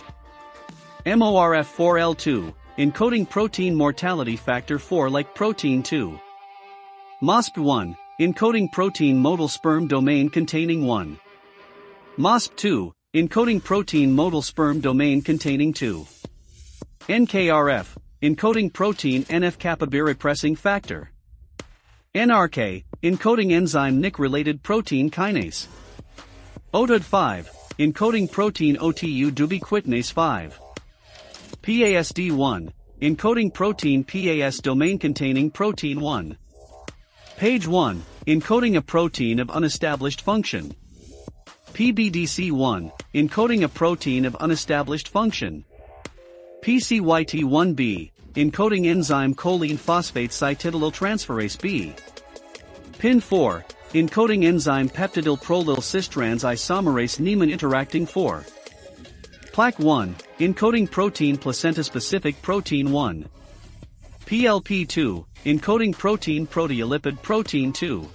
MORF4L2, 1.05 2.53
encoding 2.77 3.29
protein 3.29 3.75
mortality 3.75 4.35
factor 4.35 4.77
4 4.79 5.09
like 5.09 5.33
protein 5.35 5.81
2. 5.83 6.19
MOSP1, 7.21 7.95
encoding 8.17 8.71
protein 8.71 9.17
modal 9.17 9.49
sperm 9.49 9.87
domain 9.87 10.29
containing 10.29 10.85
1. 10.85 11.19
MOSP2, 12.17 12.93
encoding 13.13 13.61
protein 13.61 14.13
modal 14.13 14.41
sperm 14.41 14.79
domain 14.79 15.21
containing 15.21 15.73
2. 15.73 16.07
NKRF, 17.09 17.97
encoding 18.21 18.71
protein 18.71 19.25
NF-kappa 19.25 19.87
repressing 19.87 20.55
factor. 20.55 21.11
NRK, 22.15 22.85
encoding 23.03 23.51
enzyme 23.51 23.99
NIC-related 23.99 24.63
protein 24.63 25.11
kinase. 25.11 25.67
OTUD5, 26.73 27.47
encoding 27.79 28.31
protein 28.31 28.77
OTU 28.77 29.29
deubiquitinase 29.29 30.13
5. 30.13 30.57
PASD1, 31.61 32.71
encoding 33.01 33.53
protein 33.53 34.05
PAS 34.05 34.59
domain 34.59 34.97
containing 34.97 35.51
protein 35.51 35.99
1. 35.99 36.37
Page 37.37 37.67
1, 37.67 38.01
encoding 38.27 38.77
a 38.77 38.81
protein 38.81 39.41
of 39.41 39.49
unestablished 39.49 40.21
function. 40.21 40.73
PBDC1, 41.73 42.89
encoding 43.13 43.63
a 43.63 43.67
protein 43.67 44.23
of 44.23 44.37
unestablished 44.39 45.09
function. 45.09 45.65
PCYT1B, 46.63 48.11
encoding 48.35 48.85
enzyme 48.85 49.35
choline 49.35 49.77
phosphate 49.77 50.29
cytidylyl 50.29 50.93
transferase 50.95 51.61
B. 51.61 51.93
Pin 52.99 53.19
4, 53.19 53.65
encoding 53.93 54.45
enzyme 54.45 54.87
peptidyl 54.87 55.37
prolyl 55.37 55.83
cistrans 55.83 56.45
isomerase 56.45 57.19
NIMA 57.19 57.47
interacting 57.47 58.05
4. 58.05 58.45
PLAC1, 59.51 60.13
encoding 60.39 60.89
protein 60.89 61.37
placenta-specific 61.37 62.41
protein 62.41 62.93
1. 62.93 63.27
PLP2, 64.25 65.23
encoding 65.45 65.95
protein 65.95 66.47
proteolipid 66.47 67.21
protein 67.21 67.71
2. 67.71 68.09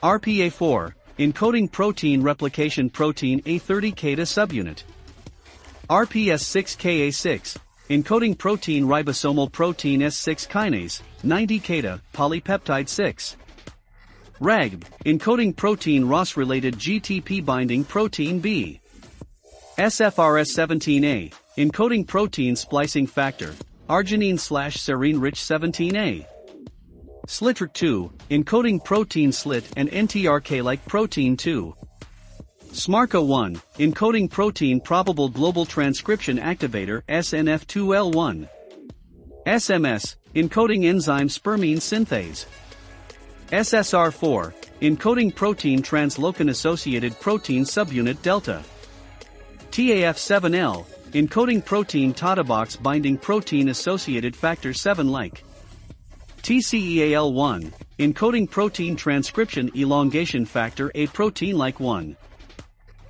RPA4, 0.00 0.92
encoding 1.18 1.72
protein 1.72 2.22
replication 2.22 2.88
protein 2.88 3.42
A30-Kata 3.42 4.22
subunit. 4.22 4.84
RPS6KA6, 5.90 7.56
encoding 7.90 8.38
protein 8.38 8.84
ribosomal 8.84 9.50
protein 9.50 10.02
S6 10.02 10.46
kinase, 10.46 11.02
90-Kata, 11.24 12.00
polypeptide 12.14 12.88
6. 12.88 13.36
RAGB, 14.40 14.84
encoding 15.04 15.56
protein 15.56 16.06
Ras-related 16.06 16.76
GTP 16.76 17.44
binding 17.44 17.82
protein 17.82 18.38
B. 18.38 18.80
SFRS17A, 19.78 21.32
encoding 21.56 22.06
protein 22.06 22.54
splicing 22.54 23.08
factor, 23.08 23.52
arginine 23.88 24.38
slash 24.38 24.76
serine 24.76 25.20
rich 25.20 25.40
17A. 25.40 26.26
SLITRK2, 27.26 28.10
encoding 28.30 28.82
protein 28.82 29.32
SLIT 29.32 29.64
and 29.76 29.90
NTRK-like 29.90 30.84
protein 30.86 31.36
2. 31.36 31.74
SMARCA1, 32.72 33.60
encoding 33.78 34.30
protein 34.30 34.80
probable 34.80 35.28
global 35.28 35.64
transcription 35.64 36.38
activator 36.38 37.02
SNF2L1. 37.08 38.48
SMS, 39.46 40.16
encoding 40.34 40.84
enzyme 40.84 41.28
spermine 41.28 41.78
synthase. 41.78 42.46
SSR4, 43.50 44.52
encoding 44.82 45.34
protein 45.34 45.82
translocon 45.82 46.50
associated 46.50 47.18
protein 47.20 47.64
subunit 47.64 48.20
delta. 48.20 48.62
TAF7L, 49.70 50.86
encoding 51.12 51.64
protein 51.64 52.12
TATABOX 52.12 52.82
binding 52.82 53.16
protein 53.16 53.70
associated 53.70 54.36
factor 54.36 54.74
7 54.74 55.08
like. 55.08 55.42
TCEAL1, 56.42 57.72
encoding 57.98 58.50
protein 58.50 58.94
transcription 58.94 59.70
elongation 59.74 60.44
factor 60.44 60.90
A 60.94 61.06
protein 61.08 61.56
like 61.56 61.80
1. 61.80 62.16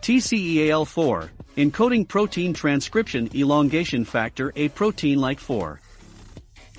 TCEAL4, 0.01 1.29
encoding 1.57 2.07
protein 2.07 2.55
transcription 2.55 3.29
elongation 3.35 4.05
factor 4.05 4.53
A 4.55 4.69
protein 4.69 5.21
like 5.21 5.41
4. 5.41 5.81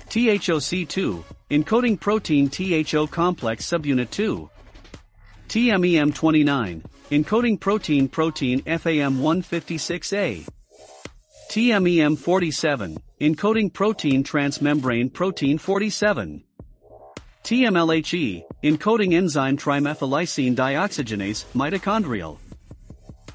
THOC2, 0.08 1.22
encoding 1.50 2.00
protein 2.00 2.48
THO 2.48 3.06
complex 3.06 3.66
subunit 3.66 4.10
2. 4.10 4.48
TMEM29, 5.48 6.82
encoding 7.10 7.60
protein 7.60 8.08
protein 8.08 8.62
FAM156A. 8.62 10.48
TMEM47, 11.50 12.96
encoding 13.20 13.72
protein 13.72 14.22
transmembrane 14.22 15.12
protein 15.12 15.58
47. 15.58 16.44
TMLHE, 17.42 18.44
encoding 18.62 19.14
enzyme 19.14 19.56
trimethyllysine 19.56 20.54
dioxygenase 20.54 21.44
mitochondrial. 21.46 22.38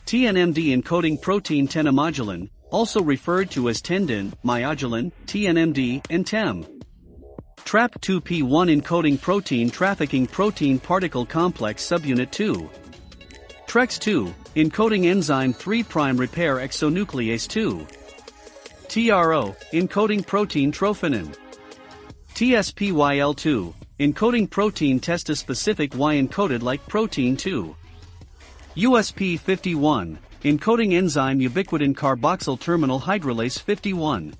TNMD 0.05 0.81
encoding 0.81 1.21
protein 1.21 1.67
tenomodulin, 1.67 2.49
also 2.71 3.01
referred 3.01 3.51
to 3.51 3.67
as 3.67 3.81
tendin, 3.81 4.31
myodulin, 4.45 5.11
TNMD, 5.25 6.01
and 6.09 6.25
TEM. 6.25 6.65
TRAP2P1 7.65 8.81
encoding 8.81 9.19
protein 9.19 9.69
trafficking 9.69 10.25
protein 10.25 10.79
particle 10.79 11.25
complex 11.25 11.85
subunit 11.85 12.31
2. 12.31 12.69
TREX2, 13.67 14.33
encoding 14.55 15.07
enzyme 15.07 15.51
3' 15.51 15.83
repair 16.13 16.55
exonuclease 16.59 17.45
2. 17.49 17.85
TRO, 18.95 19.53
encoding 19.73 20.25
protein 20.25 20.71
trophinin. 20.71 21.35
TSPYL2, 22.33 23.73
encoding 23.99 24.49
protein 24.49 25.01
testis-specific 25.01 25.93
Y 25.95 26.15
encoded 26.15 26.61
like 26.61 26.87
protein 26.87 27.35
2. 27.35 27.75
USP51, 28.77 30.17
encoding 30.45 30.93
enzyme 30.93 31.41
ubiquitin 31.41 31.93
carboxyl 31.93 32.57
terminal 32.57 33.01
hydrolase 33.01 33.59
51. 33.59 34.33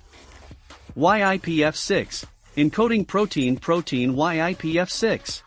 YIPF6, 0.96 2.24
encoding 2.56 3.06
protein 3.06 3.58
protein 3.58 4.14
YIPF6. 4.14 5.42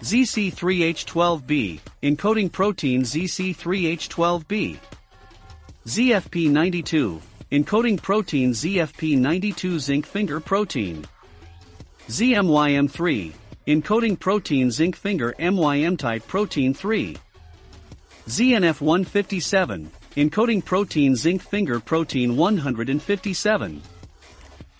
ZC3H12B, 0.00 1.80
encoding 2.02 2.50
protein 2.50 3.02
ZC3H12B. 3.02 4.78
ZFP92, 5.86 7.20
encoding 7.50 8.00
protein 8.00 8.50
ZFP92 8.50 9.78
zinc 9.78 10.04
finger 10.04 10.38
protein. 10.38 11.06
ZMYM3, 12.08 13.32
encoding 13.66 14.20
protein 14.20 14.70
zinc 14.70 14.94
finger 14.94 15.34
MYM 15.38 15.96
type 15.96 16.26
protein 16.26 16.74
3. 16.74 17.16
ZNF157, 18.26 19.86
encoding 20.16 20.62
protein 20.62 21.16
zinc 21.16 21.40
finger 21.40 21.80
protein 21.80 22.36
157. 22.36 23.82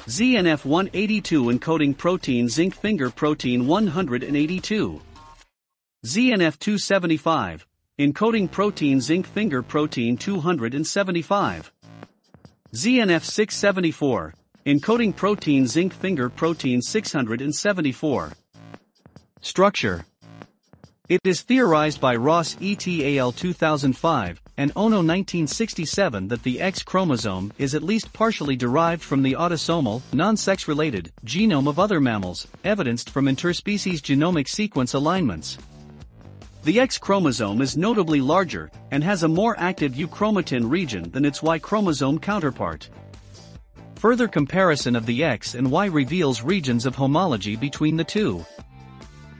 ZNF182 0.06 1.58
encoding 1.58 1.96
protein 1.96 2.48
zinc 2.50 2.74
finger 2.74 3.10
protein 3.10 3.66
182. 3.66 5.00
ZNF275, 6.04 7.64
encoding 7.98 8.50
protein 8.50 9.00
zinc 9.00 9.26
finger 9.26 9.62
protein 9.62 10.18
275. 10.18 11.72
ZNF674, 12.74 14.32
encoding 14.66 15.16
protein 15.16 15.66
zinc 15.66 15.92
finger 15.92 16.28
protein 16.28 16.82
674. 16.82 18.32
Structure 19.40 20.04
it 21.08 21.20
is 21.24 21.40
theorized 21.40 22.02
by 22.02 22.14
Ross 22.16 22.54
et 22.60 22.86
al. 22.86 23.32
2005 23.32 24.42
and 24.58 24.74
Ohno 24.74 25.00
1967 25.00 26.28
that 26.28 26.42
the 26.42 26.60
X 26.60 26.82
chromosome 26.82 27.50
is 27.56 27.74
at 27.74 27.82
least 27.82 28.12
partially 28.12 28.56
derived 28.56 29.02
from 29.02 29.22
the 29.22 29.32
autosomal, 29.32 30.02
non-sex 30.12 30.68
related, 30.68 31.10
genome 31.24 31.66
of 31.66 31.78
other 31.78 31.98
mammals, 31.98 32.46
evidenced 32.62 33.08
from 33.08 33.24
interspecies 33.24 34.02
genomic 34.02 34.46
sequence 34.46 34.92
alignments. 34.92 35.56
The 36.64 36.80
X 36.80 36.98
chromosome 36.98 37.62
is 37.62 37.76
notably 37.76 38.20
larger 38.20 38.70
and 38.90 39.02
has 39.02 39.22
a 39.22 39.28
more 39.28 39.58
active 39.58 39.92
euchromatin 39.92 40.68
region 40.68 41.10
than 41.10 41.24
its 41.24 41.42
Y 41.42 41.58
chromosome 41.58 42.18
counterpart. 42.18 42.90
Further 43.94 44.28
comparison 44.28 44.94
of 44.94 45.06
the 45.06 45.24
X 45.24 45.54
and 45.54 45.70
Y 45.70 45.86
reveals 45.86 46.42
regions 46.42 46.84
of 46.84 46.94
homology 46.94 47.56
between 47.56 47.96
the 47.96 48.04
two. 48.04 48.44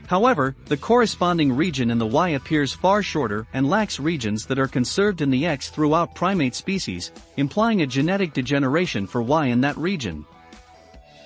However, 0.07 0.55
the 0.65 0.77
corresponding 0.77 1.55
region 1.55 1.91
in 1.91 1.99
the 1.99 2.05
Y 2.07 2.29
appears 2.29 2.73
far 2.73 3.03
shorter 3.03 3.45
and 3.53 3.69
lacks 3.69 3.99
regions 3.99 4.47
that 4.47 4.57
are 4.57 4.67
conserved 4.67 5.21
in 5.21 5.29
the 5.29 5.45
X 5.45 5.69
throughout 5.69 6.15
primate 6.15 6.55
species, 6.55 7.11
implying 7.37 7.83
a 7.83 7.87
genetic 7.87 8.33
degeneration 8.33 9.05
for 9.05 9.21
Y 9.21 9.45
in 9.47 9.61
that 9.61 9.77
region. 9.77 10.25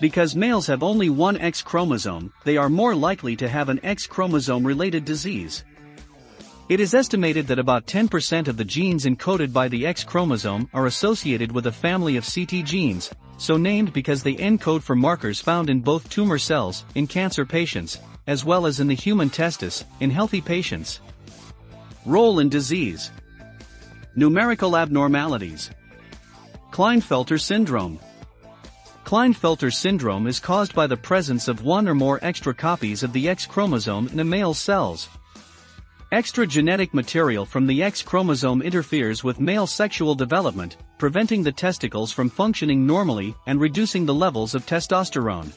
Because 0.01 0.35
males 0.35 0.67
have 0.67 0.83
only 0.83 1.09
one 1.09 1.37
X 1.37 1.61
chromosome, 1.61 2.33
they 2.43 2.57
are 2.57 2.67
more 2.67 2.93
likely 2.93 3.37
to 3.37 3.47
have 3.47 3.69
an 3.69 3.79
X 3.83 4.05
chromosome-related 4.05 5.05
disease. 5.05 5.63
It 6.69 6.79
is 6.79 6.93
estimated 6.93 7.47
that 7.47 7.59
about 7.59 7.87
10% 7.87 8.47
of 8.47 8.55
the 8.55 8.63
genes 8.63 9.03
encoded 9.03 9.51
by 9.51 9.67
the 9.67 9.85
X 9.85 10.05
chromosome 10.05 10.69
are 10.73 10.85
associated 10.85 11.51
with 11.51 11.67
a 11.67 11.71
family 11.73 12.15
of 12.15 12.25
CT 12.25 12.63
genes, 12.63 13.11
so 13.37 13.57
named 13.57 13.91
because 13.91 14.23
they 14.23 14.35
encode 14.35 14.81
for 14.81 14.95
markers 14.95 15.41
found 15.41 15.69
in 15.69 15.81
both 15.81 16.09
tumor 16.09 16.37
cells, 16.37 16.85
in 16.95 17.05
cancer 17.05 17.45
patients, 17.45 17.99
as 18.27 18.45
well 18.45 18.65
as 18.65 18.79
in 18.79 18.87
the 18.87 18.93
human 18.93 19.29
testis, 19.29 19.83
in 19.99 20.09
healthy 20.09 20.39
patients. 20.39 21.01
Role 22.05 22.39
in 22.39 22.47
disease. 22.47 23.11
Numerical 24.15 24.77
abnormalities. 24.77 25.69
Klinefelter 26.71 27.41
syndrome. 27.41 27.99
Klinefelter 29.03 29.71
syndrome 29.71 30.27
is 30.27 30.39
caused 30.39 30.73
by 30.73 30.87
the 30.87 30.95
presence 30.95 31.49
of 31.49 31.65
one 31.65 31.89
or 31.89 31.93
more 31.93 32.19
extra 32.21 32.53
copies 32.53 33.03
of 33.03 33.11
the 33.11 33.27
X 33.27 33.45
chromosome 33.45 34.07
in 34.07 34.21
a 34.21 34.23
male 34.23 34.53
cells. 34.53 35.09
Extra 36.13 36.45
genetic 36.45 36.93
material 36.93 37.43
from 37.43 37.65
the 37.65 37.81
X 37.81 38.03
chromosome 38.03 38.61
interferes 38.61 39.23
with 39.23 39.39
male 39.39 39.65
sexual 39.65 40.13
development, 40.13 40.77
preventing 40.99 41.41
the 41.41 41.51
testicles 41.51 42.11
from 42.11 42.29
functioning 42.29 42.85
normally 42.85 43.33
and 43.47 43.59
reducing 43.59 44.05
the 44.05 44.13
levels 44.13 44.53
of 44.53 44.63
testosterone. 44.63 45.51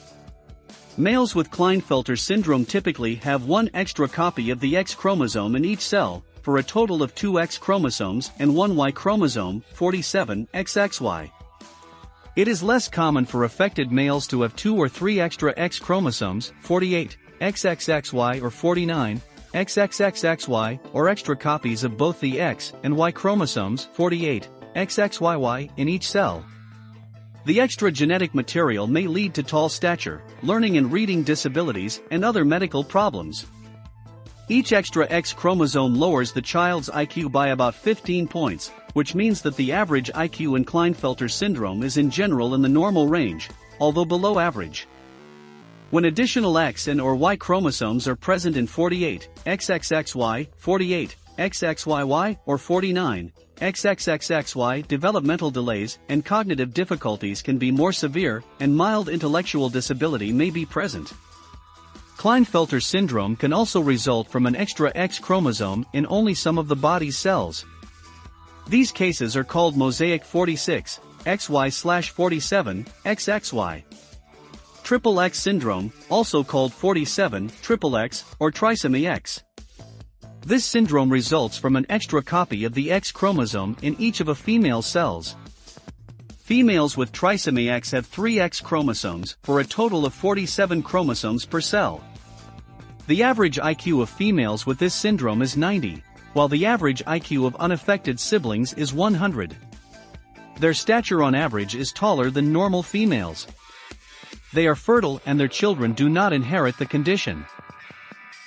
Males 0.97 1.35
with 1.35 1.51
Klinefelter 1.51 2.17
syndrome 2.17 2.65
typically 2.65 3.13
have 3.17 3.45
one 3.45 3.69
extra 3.75 4.07
copy 4.07 4.49
of 4.49 4.59
the 4.59 4.75
X 4.75 4.95
chromosome 4.95 5.55
in 5.55 5.63
each 5.63 5.81
cell, 5.81 6.25
for 6.41 6.57
a 6.57 6.63
total 6.63 7.03
of 7.03 7.13
two 7.13 7.39
X 7.39 7.59
chromosomes 7.59 8.31
and 8.39 8.55
one 8.55 8.75
Y 8.75 8.89
chromosome, 8.89 9.63
47 9.75 10.47
XXY. 10.55 11.29
It 12.35 12.47
is 12.47 12.63
less 12.63 12.87
common 12.87 13.25
for 13.25 13.43
affected 13.43 13.91
males 13.91 14.25
to 14.29 14.41
have 14.41 14.55
two 14.55 14.75
or 14.75 14.89
three 14.89 15.19
extra 15.19 15.53
X 15.55 15.77
chromosomes, 15.77 16.51
48 16.61 17.15
XXXY 17.41 18.41
or 18.41 18.49
49 18.49 19.21
XXXXY, 19.57 20.79
or 20.93 21.09
extra 21.09 21.35
copies 21.35 21.83
of 21.83 21.97
both 21.97 22.19
the 22.19 22.39
X 22.39 22.73
and 22.83 22.95
Y 22.95 23.09
chromosomes, 23.09 23.87
48 23.93 24.47
XXYY, 24.75 25.71
in 25.77 25.89
each 25.89 26.07
cell. 26.07 26.45
The 27.45 27.59
extra 27.59 27.91
genetic 27.91 28.35
material 28.35 28.85
may 28.85 29.07
lead 29.07 29.33
to 29.33 29.41
tall 29.41 29.67
stature, 29.67 30.21
learning 30.43 30.77
and 30.77 30.91
reading 30.91 31.23
disabilities, 31.23 32.01
and 32.11 32.23
other 32.23 32.45
medical 32.45 32.83
problems. 32.83 33.47
Each 34.47 34.73
extra 34.73 35.07
X 35.09 35.33
chromosome 35.33 35.95
lowers 35.95 36.31
the 36.31 36.41
child's 36.41 36.89
IQ 36.89 37.31
by 37.31 37.47
about 37.47 37.73
15 37.73 38.27
points, 38.27 38.69
which 38.93 39.15
means 39.15 39.41
that 39.41 39.55
the 39.55 39.71
average 39.71 40.11
IQ 40.13 40.55
in 40.57 40.65
Klinefelter 40.65 41.31
syndrome 41.31 41.81
is 41.81 41.97
in 41.97 42.11
general 42.11 42.53
in 42.53 42.61
the 42.61 42.69
normal 42.69 43.07
range, 43.07 43.49
although 43.79 44.05
below 44.05 44.37
average. 44.37 44.87
When 45.89 46.03
additional 46.03 46.57
X 46.57 46.87
and 46.87 46.99
or 46.99 47.15
Y 47.15 47.37
chromosomes 47.37 48.09
are 48.09 48.15
present 48.15 48.57
in 48.57 48.67
48, 48.67 49.29
XXXY, 49.45 50.47
48, 50.57 51.15
XXYY, 51.39 52.37
or 52.45 52.57
49, 52.57 53.31
XXXXY 53.61 54.87
developmental 54.89 55.49
delays 55.49 55.99
and 56.09 56.25
cognitive 56.25 56.73
difficulties 56.73 57.41
can 57.41 57.57
be 57.57 57.71
more 57.71 57.93
severe 57.93 58.43
and 58.59 58.75
mild 58.75 59.07
intellectual 59.07 59.69
disability 59.69 60.33
may 60.33 60.49
be 60.49 60.65
present. 60.65 61.13
Klinefelter 62.17 62.83
syndrome 62.83 63.37
can 63.37 63.53
also 63.53 63.79
result 63.79 64.29
from 64.29 64.45
an 64.45 64.57
extra 64.57 64.91
X 64.93 65.19
chromosome 65.19 65.85
in 65.93 66.05
only 66.09 66.33
some 66.33 66.57
of 66.57 66.67
the 66.67 66.75
body's 66.75 67.17
cells. 67.17 67.65
These 68.67 68.91
cases 68.91 69.37
are 69.37 69.45
called 69.45 69.77
mosaic 69.77 70.25
46, 70.25 70.99
XY-47, 71.25 72.87
XXY. 73.05 73.86
Triple 74.87 75.19
X 75.19 75.37
syndrome, 75.37 75.91
also 76.09 76.45
called 76.45 76.71
47, 76.71 77.51
triple 77.61 77.97
X, 77.97 78.23
or 78.39 78.53
trisomy 78.53 79.05
X. 79.05 79.43
This 80.39 80.63
syndrome 80.63 81.09
results 81.09 81.57
from 81.57 81.75
an 81.75 81.85
extra 81.89 82.23
copy 82.23 82.63
of 82.63 82.73
the 82.73 82.89
X 82.89 83.11
chromosome 83.11 83.75
in 83.81 83.99
each 83.99 84.21
of 84.21 84.29
a 84.29 84.33
female's 84.33 84.85
cells. 84.85 85.35
Females 86.37 86.95
with 86.95 87.11
trisomy 87.11 87.69
X 87.69 87.91
have 87.91 88.05
3 88.05 88.39
X 88.39 88.61
chromosomes, 88.61 89.35
for 89.43 89.59
a 89.59 89.65
total 89.65 90.05
of 90.05 90.13
47 90.13 90.81
chromosomes 90.83 91.43
per 91.43 91.59
cell. 91.59 92.01
The 93.07 93.23
average 93.23 93.57
IQ 93.57 94.03
of 94.03 94.09
females 94.09 94.65
with 94.65 94.79
this 94.79 94.95
syndrome 94.95 95.41
is 95.41 95.57
90, 95.57 96.01
while 96.31 96.47
the 96.47 96.65
average 96.65 97.03
IQ 97.03 97.45
of 97.45 97.57
unaffected 97.57 98.21
siblings 98.21 98.71
is 98.75 98.93
100. 98.93 99.53
Their 100.61 100.73
stature 100.73 101.23
on 101.23 101.35
average 101.35 101.75
is 101.75 101.91
taller 101.91 102.31
than 102.31 102.53
normal 102.53 102.83
females. 102.83 103.47
They 104.57 104.65
are 104.65 104.73
fertile 104.73 105.21
and 105.27 105.39
their 105.39 105.47
children 105.47 105.93
do 105.93 106.09
not 106.09 106.33
inherit 106.33 106.79
the 106.79 106.87
condition. 106.87 107.45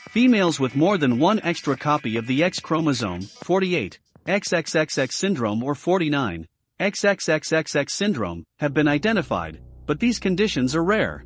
Females 0.08 0.58
with 0.58 0.74
more 0.74 0.98
than 0.98 1.20
one 1.20 1.38
extra 1.44 1.76
copy 1.76 2.16
of 2.16 2.26
the 2.26 2.42
X 2.42 2.58
chromosome, 2.58 3.22
48, 3.22 4.00
XXXX 4.26 5.12
syndrome 5.12 5.62
or 5.62 5.76
49, 5.76 6.48
XXXXX 6.80 7.90
syndrome, 7.90 8.44
have 8.58 8.74
been 8.74 8.88
identified, 8.88 9.60
but 9.86 10.00
these 10.00 10.18
conditions 10.18 10.74
are 10.74 10.82
rare. 10.82 11.24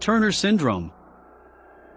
Turner 0.00 0.32
syndrome, 0.32 0.90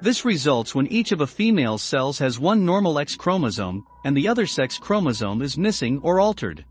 this 0.02 0.26
results 0.26 0.76
when 0.76 0.88
each 0.88 1.14
of 1.14 1.22
a 1.22 1.26
female's 1.26 1.84
cells 1.84 2.20
has 2.20 2.38
one 2.38 2.66
normal 2.66 3.00
X 3.00 3.16
chromosome, 3.16 3.86
and 4.04 4.16
the 4.16 4.28
other 4.28 4.46
sex 4.46 4.78
chromosome 4.78 5.42
is 5.42 5.58
missing 5.58 6.02
or 6.04 6.20
altered. 6.20 6.66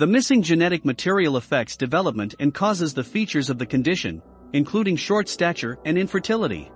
The 0.00 0.06
missing 0.06 0.40
genetic 0.40 0.86
material 0.86 1.36
affects 1.36 1.76
development 1.76 2.34
and 2.38 2.54
causes 2.54 2.94
the 2.94 3.04
features 3.04 3.50
of 3.50 3.58
the 3.58 3.66
condition, 3.66 4.22
including 4.54 4.96
short 4.96 5.28
stature 5.28 5.76
and 5.84 5.98
infertility. 5.98 6.72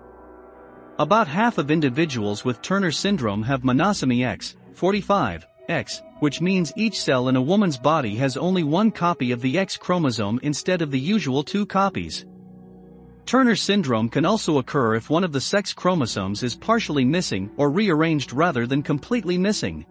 About 0.99 1.27
half 1.27 1.57
of 1.57 1.71
individuals 1.71 2.45
with 2.45 2.61
Turner 2.61 2.91
syndrome 2.91 3.43
have 3.45 3.63
monosomy 3.63 4.27
X, 4.27 4.57
45, 4.75 5.47
X, 5.71 6.03
which 6.21 6.43
means 6.43 6.75
each 6.77 7.01
cell 7.01 7.31
in 7.31 7.37
a 7.37 7.41
woman's 7.41 7.79
body 7.79 8.15
has 8.17 8.37
only 8.37 8.63
one 8.63 8.91
copy 8.91 9.33
of 9.33 9.41
the 9.41 9.59
X 9.59 9.79
chromosome 9.79 10.39
instead 10.43 10.83
of 10.83 10.91
the 10.91 11.01
usual 11.01 11.43
two 11.43 11.65
copies. 11.65 12.27
Turner 13.25 13.57
syndrome 13.57 14.11
can 14.11 14.27
also 14.27 14.59
occur 14.59 14.97
if 14.97 15.09
one 15.09 15.25
of 15.25 15.33
the 15.33 15.41
sex 15.41 15.73
chromosomes 15.73 16.43
is 16.43 16.55
partially 16.55 17.07
missing 17.07 17.51
or 17.57 17.71
rearranged 17.71 18.35
rather 18.35 18.67
than 18.67 18.83
completely 18.83 19.39
missing. 19.39 19.87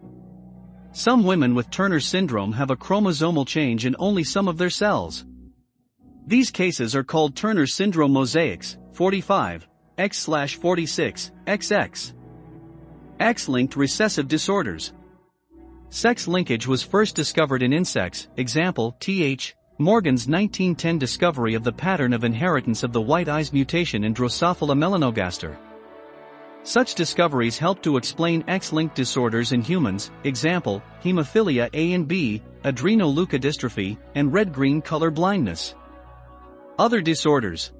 Some 0.95 1.23
women 1.23 1.56
with 1.56 1.71
Turner 1.71 1.99
syndrome 1.99 2.53
have 2.53 2.69
a 2.69 2.75
chromosomal 2.75 3.47
change 3.47 3.88
in 3.88 3.95
only 3.97 4.23
some 4.23 4.47
of 4.47 4.60
their 4.60 4.69
cells. 4.69 5.25
These 6.27 6.51
cases 6.51 6.95
are 6.95 7.03
called 7.03 7.36
Turner 7.36 7.65
syndrome 7.65 8.13
mosaics, 8.13 8.77
45, 8.91 9.67
X-46, 9.97 11.32
XX. 11.47 12.13
X-linked 13.19 13.75
recessive 13.75 14.27
disorders. 14.27 14.93
Sex 15.89 16.27
linkage 16.27 16.67
was 16.67 16.84
first 16.84 17.15
discovered 17.15 17.63
in 17.63 17.73
insects, 17.73 18.27
example, 18.38 18.95
th, 18.99 19.56
Morgan's 19.79 20.27
1910 20.27 20.99
discovery 20.99 21.56
of 21.56 21.63
the 21.63 21.71
pattern 21.71 22.13
of 22.13 22.23
inheritance 22.23 22.84
of 22.84 22.93
the 22.93 23.01
white 23.01 23.29
eyes 23.29 23.51
mutation 23.51 24.03
in 24.03 24.13
Drosophila 24.13 24.77
melanogaster. 24.77 25.58
Such 26.63 26.95
discoveries 26.95 27.58
help 27.58 27.82
to 27.84 27.97
explain 27.97 28.43
X-linked 28.47 28.95
disorders 28.95 29.52
in 29.52 29.62
humans, 29.62 30.12
example, 30.23 30.82
hemophilia 31.04 31.69
A 31.73 31.91
and 31.91 32.08
B, 32.08 32.41
adrenoleukodystrophy, 32.63 33.97
and 34.15 34.32
red-green 34.32 34.82
color 34.82 35.12
blindness. 35.12 35.76
Other 36.80 37.02
disorders 37.02 37.73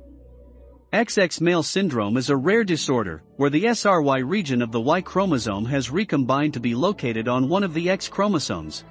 XX 0.92 1.42
male 1.42 1.64
syndrome 1.64 2.18
is 2.18 2.30
a 2.30 2.36
rare 2.36 2.64
disorder, 2.64 3.24
where 3.38 3.50
the 3.50 3.64
SRY 3.64 4.20
region 4.20 4.62
of 4.62 4.72
the 4.72 4.82
Y 4.82 5.02
chromosome 5.02 5.66
has 5.66 5.90
recombined 5.90 6.54
to 6.54 6.60
be 6.60 6.76
located 6.76 7.28
on 7.28 7.50
one 7.50 7.64
of 7.64 7.74
the 7.74 7.90
X 7.90 8.10
chromosomes. 8.10 8.84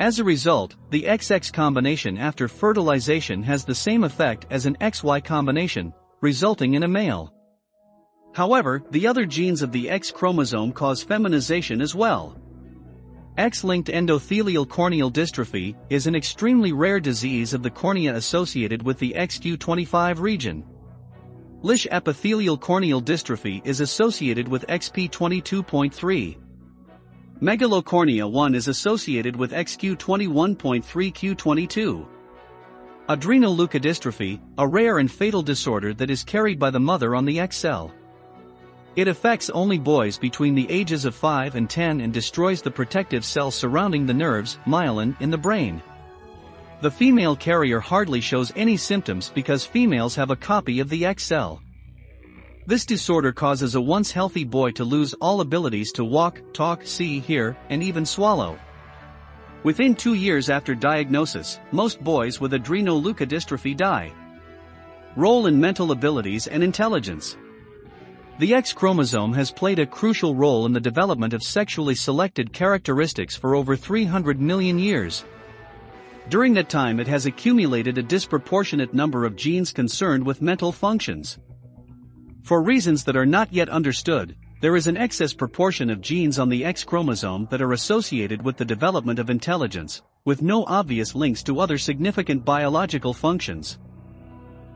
As 0.00 0.18
a 0.18 0.24
result, 0.24 0.74
the 0.90 1.02
XX 1.02 1.52
combination 1.52 2.18
after 2.18 2.48
fertilization 2.48 3.42
has 3.42 3.64
the 3.64 3.74
same 3.74 4.04
effect 4.04 4.46
as 4.50 4.66
an 4.66 4.76
XY 4.80 5.22
combination, 5.22 5.92
resulting 6.22 6.74
in 6.74 6.82
a 6.82 6.88
male. 6.88 7.35
However, 8.36 8.84
the 8.90 9.06
other 9.06 9.24
genes 9.24 9.62
of 9.62 9.72
the 9.72 9.88
X 9.88 10.10
chromosome 10.10 10.72
cause 10.72 11.02
feminization 11.02 11.80
as 11.80 11.94
well. 11.94 12.36
X-linked 13.38 13.88
endothelial 13.88 14.68
corneal 14.68 15.10
dystrophy 15.10 15.74
is 15.88 16.06
an 16.06 16.14
extremely 16.14 16.74
rare 16.74 17.00
disease 17.00 17.54
of 17.54 17.62
the 17.62 17.70
cornea 17.70 18.14
associated 18.14 18.82
with 18.82 18.98
the 18.98 19.14
XQ25 19.16 20.20
region. 20.20 20.62
Lisch 21.62 21.86
epithelial 21.90 22.58
corneal 22.58 23.00
dystrophy 23.00 23.66
is 23.66 23.80
associated 23.80 24.46
with 24.46 24.66
XP22.3. 24.66 26.36
Megalocornea 27.40 28.30
1 28.30 28.54
is 28.54 28.68
associated 28.68 29.34
with 29.34 29.52
XQ21.3Q22. 29.52 32.06
Adrenoleukodystrophy, 33.08 34.40
a 34.58 34.68
rare 34.68 34.98
and 34.98 35.10
fatal 35.10 35.40
disorder 35.40 35.94
that 35.94 36.10
is 36.10 36.22
carried 36.22 36.58
by 36.58 36.68
the 36.68 36.78
mother 36.78 37.14
on 37.14 37.24
the 37.24 37.40
X 37.40 37.56
cell. 37.56 37.94
It 38.96 39.08
affects 39.08 39.50
only 39.50 39.78
boys 39.78 40.16
between 40.16 40.54
the 40.54 40.70
ages 40.70 41.04
of 41.04 41.14
5 41.14 41.54
and 41.54 41.68
10 41.68 42.00
and 42.00 42.14
destroys 42.14 42.62
the 42.62 42.70
protective 42.70 43.26
cells 43.26 43.54
surrounding 43.54 44.06
the 44.06 44.14
nerves, 44.14 44.58
myelin, 44.66 45.14
in 45.20 45.30
the 45.30 45.36
brain. 45.36 45.82
The 46.80 46.90
female 46.90 47.36
carrier 47.36 47.78
hardly 47.78 48.22
shows 48.22 48.52
any 48.56 48.78
symptoms 48.78 49.30
because 49.34 49.66
females 49.66 50.14
have 50.14 50.30
a 50.30 50.36
copy 50.36 50.80
of 50.80 50.88
the 50.88 51.04
X 51.04 51.24
cell. 51.24 51.62
This 52.66 52.86
disorder 52.86 53.32
causes 53.32 53.74
a 53.74 53.80
once 53.80 54.10
healthy 54.10 54.44
boy 54.44 54.70
to 54.72 54.84
lose 54.84 55.12
all 55.14 55.42
abilities 55.42 55.92
to 55.92 56.04
walk, 56.04 56.40
talk, 56.54 56.86
see, 56.86 57.20
hear, 57.20 57.54
and 57.68 57.82
even 57.82 58.06
swallow. 58.06 58.58
Within 59.62 59.94
two 59.94 60.14
years 60.14 60.48
after 60.48 60.74
diagnosis, 60.74 61.60
most 61.70 62.02
boys 62.02 62.40
with 62.40 62.52
adrenoleukodystrophy 62.52 63.76
die. 63.76 64.12
Role 65.16 65.46
in 65.46 65.60
mental 65.60 65.92
abilities 65.92 66.46
and 66.46 66.62
intelligence. 66.62 67.36
The 68.38 68.52
X 68.52 68.74
chromosome 68.74 69.32
has 69.32 69.50
played 69.50 69.78
a 69.78 69.86
crucial 69.86 70.34
role 70.34 70.66
in 70.66 70.74
the 70.74 70.80
development 70.80 71.32
of 71.32 71.42
sexually 71.42 71.94
selected 71.94 72.52
characteristics 72.52 73.34
for 73.34 73.54
over 73.54 73.76
300 73.76 74.38
million 74.38 74.78
years. 74.78 75.24
During 76.28 76.52
that 76.52 76.68
time 76.68 77.00
it 77.00 77.06
has 77.06 77.24
accumulated 77.24 77.96
a 77.96 78.02
disproportionate 78.02 78.92
number 78.92 79.24
of 79.24 79.36
genes 79.36 79.72
concerned 79.72 80.26
with 80.26 80.42
mental 80.42 80.70
functions. 80.70 81.38
For 82.42 82.62
reasons 82.62 83.04
that 83.04 83.16
are 83.16 83.24
not 83.24 83.50
yet 83.54 83.70
understood, 83.70 84.36
there 84.60 84.76
is 84.76 84.86
an 84.86 84.98
excess 84.98 85.32
proportion 85.32 85.88
of 85.88 86.02
genes 86.02 86.38
on 86.38 86.50
the 86.50 86.62
X 86.62 86.84
chromosome 86.84 87.48
that 87.50 87.62
are 87.62 87.72
associated 87.72 88.42
with 88.42 88.58
the 88.58 88.66
development 88.66 89.18
of 89.18 89.30
intelligence, 89.30 90.02
with 90.26 90.42
no 90.42 90.64
obvious 90.66 91.14
links 91.14 91.42
to 91.44 91.58
other 91.58 91.78
significant 91.78 92.44
biological 92.44 93.14
functions. 93.14 93.78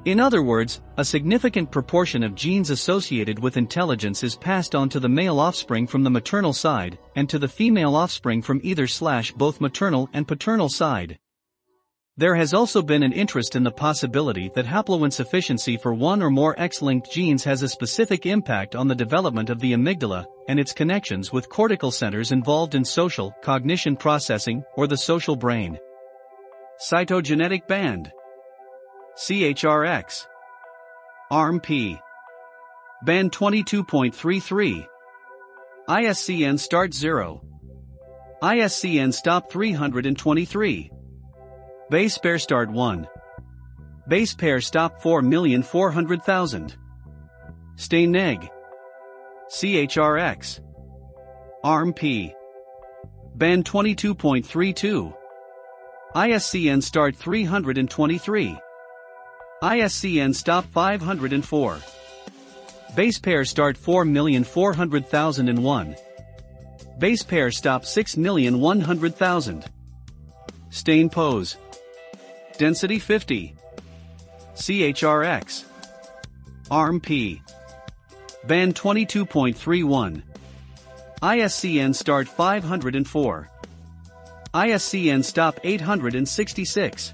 In 0.06 0.18
other 0.18 0.42
words, 0.42 0.80
a 0.96 1.04
significant 1.04 1.70
proportion 1.70 2.22
of 2.22 2.34
genes 2.34 2.70
associated 2.70 3.38
with 3.38 3.58
intelligence 3.58 4.24
is 4.24 4.34
passed 4.34 4.74
on 4.74 4.88
to 4.88 4.98
the 4.98 5.10
male 5.10 5.38
offspring 5.38 5.86
from 5.86 6.02
the 6.02 6.10
maternal 6.10 6.54
side, 6.54 6.98
and 7.16 7.28
to 7.28 7.38
the 7.38 7.48
female 7.48 7.94
offspring 7.94 8.40
from 8.40 8.62
either 8.62 8.86
slash 8.86 9.30
both 9.32 9.60
maternal 9.60 10.08
and 10.14 10.26
paternal 10.26 10.70
side. 10.70 11.18
There 12.16 12.34
has 12.34 12.54
also 12.54 12.80
been 12.80 13.02
an 13.02 13.12
interest 13.12 13.56
in 13.56 13.62
the 13.62 13.70
possibility 13.70 14.50
that 14.54 14.64
haploinsufficiency 14.64 15.78
for 15.78 15.92
one 15.92 16.22
or 16.22 16.30
more 16.30 16.58
X-linked 16.58 17.12
genes 17.12 17.44
has 17.44 17.60
a 17.60 17.68
specific 17.68 18.24
impact 18.24 18.74
on 18.74 18.88
the 18.88 18.94
development 18.94 19.50
of 19.50 19.60
the 19.60 19.74
amygdala 19.74 20.24
and 20.48 20.58
its 20.58 20.72
connections 20.72 21.30
with 21.30 21.50
cortical 21.50 21.90
centers 21.90 22.32
involved 22.32 22.74
in 22.74 22.86
social 22.86 23.34
cognition 23.42 23.96
processing 23.96 24.64
or 24.76 24.86
the 24.86 24.96
social 24.96 25.36
brain. 25.36 25.78
Cytogenetic 26.90 27.66
band 27.66 28.10
CHRX 29.28 30.26
ARM 31.30 31.60
P. 31.60 31.98
Band 33.04 33.30
22.33 33.32 34.86
ISCN 35.88 36.58
Start 36.58 36.94
0 36.94 37.42
ISCN 38.42 39.12
Stop 39.12 39.52
323 39.52 40.90
Base 41.90 42.18
pair 42.18 42.38
start 42.38 42.70
1. 42.70 43.08
Base 44.08 44.34
pair 44.34 44.60
stop 44.60 45.02
4,400,000. 45.02 46.76
Stay 47.76 48.06
neg. 48.06 48.48
CHRX. 49.50 50.60
ARM 51.64 51.92
P, 51.92 52.32
Band 53.34 53.64
22.32. 53.64 55.14
ISCN 56.14 56.82
start 56.82 57.16
323. 57.16 58.58
ISCN 59.62 60.34
stop 60.34 60.64
504. 60.72 61.78
Base 62.94 63.18
pair 63.18 63.44
start 63.44 63.76
4,400,001. 63.76 65.96
Base 66.98 67.22
pair 67.22 67.50
stop 67.50 67.82
6,100,000. 67.82 69.66
Stain 70.70 71.10
pose. 71.10 71.58
Density 72.56 72.98
50. 72.98 73.54
CHRX. 74.54 75.64
ARM 76.70 77.00
P. 77.00 77.42
Band 78.44 78.74
22.31. 78.74 80.22
ISCN 81.20 81.94
start 81.94 82.28
504. 82.28 83.50
ISCN 84.54 85.22
stop 85.22 85.60
866. 85.62 87.12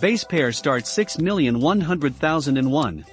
Base 0.00 0.24
pair 0.24 0.50
start 0.50 0.82
6,100,001. 0.84 3.04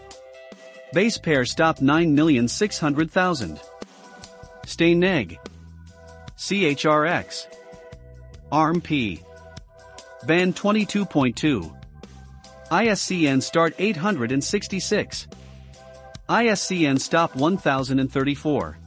Base 0.93 1.17
pair 1.17 1.43
stop 1.43 1.79
9,600,000. 1.79 3.59
Stain 4.65 4.99
neg. 5.01 5.37
CHRX. 6.37 7.47
ARM 8.53 8.79
P. 8.79 9.19
Band 10.25 10.55
22.2. 10.55 11.77
ISCN 12.71 13.43
start 13.43 13.75
866. 13.77 15.27
ISCN 16.29 16.99
stop 16.99 17.35
1034. 17.35 18.77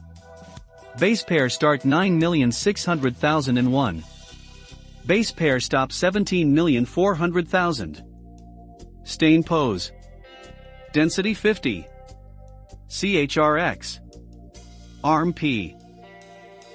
Base 0.97 1.23
pair 1.23 1.49
start 1.49 1.83
9,600,001. 1.83 4.03
Base 5.05 5.31
pair 5.31 5.59
stop 5.59 5.91
17,400,000. 5.91 8.01
Stain 9.03 9.43
pose. 9.43 9.91
Density 10.93 11.33
50. 11.33 11.85
CHRX. 12.87 13.99
ARM 15.03 15.33
P. 15.33 15.75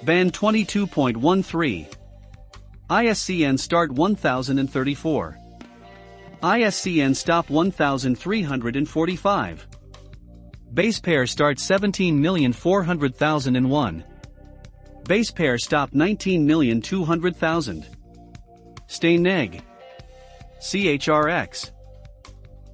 Band 0.03 0.33
22.13. 0.33 1.87
ISCN 2.89 3.59
start 3.59 3.91
1034. 3.91 5.37
ISCN 6.43 7.15
stop 7.15 7.49
1345. 7.49 9.67
Base 10.73 10.99
pair 10.99 11.25
start 11.25 11.57
17,400,001. 11.57 14.03
Base 15.07 15.31
pair 15.31 15.57
stop 15.57 15.91
19,200,000. 15.91 17.96
Stain 18.87 19.23
neg. 19.23 19.63
CHRX. 20.59 21.71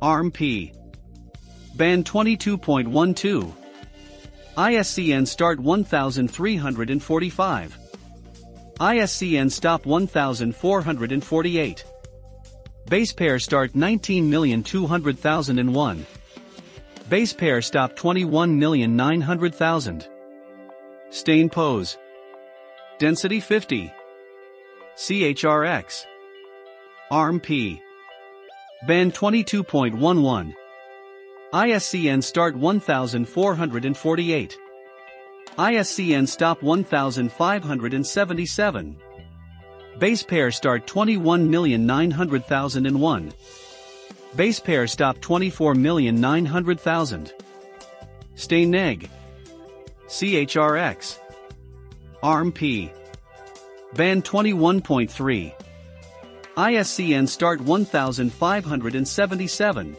ARM 0.01 0.31
P. 0.31 0.73
Band 1.75 2.05
22.12. 2.05 3.53
ISCN 4.55 5.27
start 5.27 5.59
1345. 5.59 7.77
ISCN 8.79 9.51
stop 9.51 9.85
1448. 9.85 11.85
Base 12.89 13.13
pair 13.13 13.39
start 13.39 13.73
19,200,001. 13.73 16.05
Base 17.09 17.33
pair 17.33 17.61
stop 17.61 17.95
21,900,000. 17.95 20.07
Stain 21.09 21.49
pose. 21.49 21.97
Density 22.99 23.39
50. 23.39 23.91
CHRX. 24.95 26.05
ARM 27.09 27.39
P. 27.39 27.81
Band 28.85 29.15
22.11. 29.15 30.53
ISCN 31.51 32.23
start 32.23 32.55
1448. 32.55 34.57
ISCN 35.57 36.27
stop 36.27 36.61
1577. 36.61 38.95
Base 39.97 40.23
pair 40.23 40.51
start 40.51 40.85
21,900,001. 40.85 43.33
Base 44.35 44.59
pair 44.59 44.85
stop 44.87 45.17
24,900,000. 45.17 47.31
Stain 48.35 48.71
neg. 48.71 49.09
CHRX. 50.07 51.19
ARM 52.21 52.51
P. 52.51 52.91
Band 53.95 54.25
21.3. 54.25 55.53
ISCN 56.57 57.29
start 57.29 57.61
1577. 57.61 59.97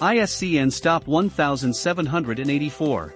ISCN 0.00 0.72
stop 0.72 1.06
1784. 1.06 3.14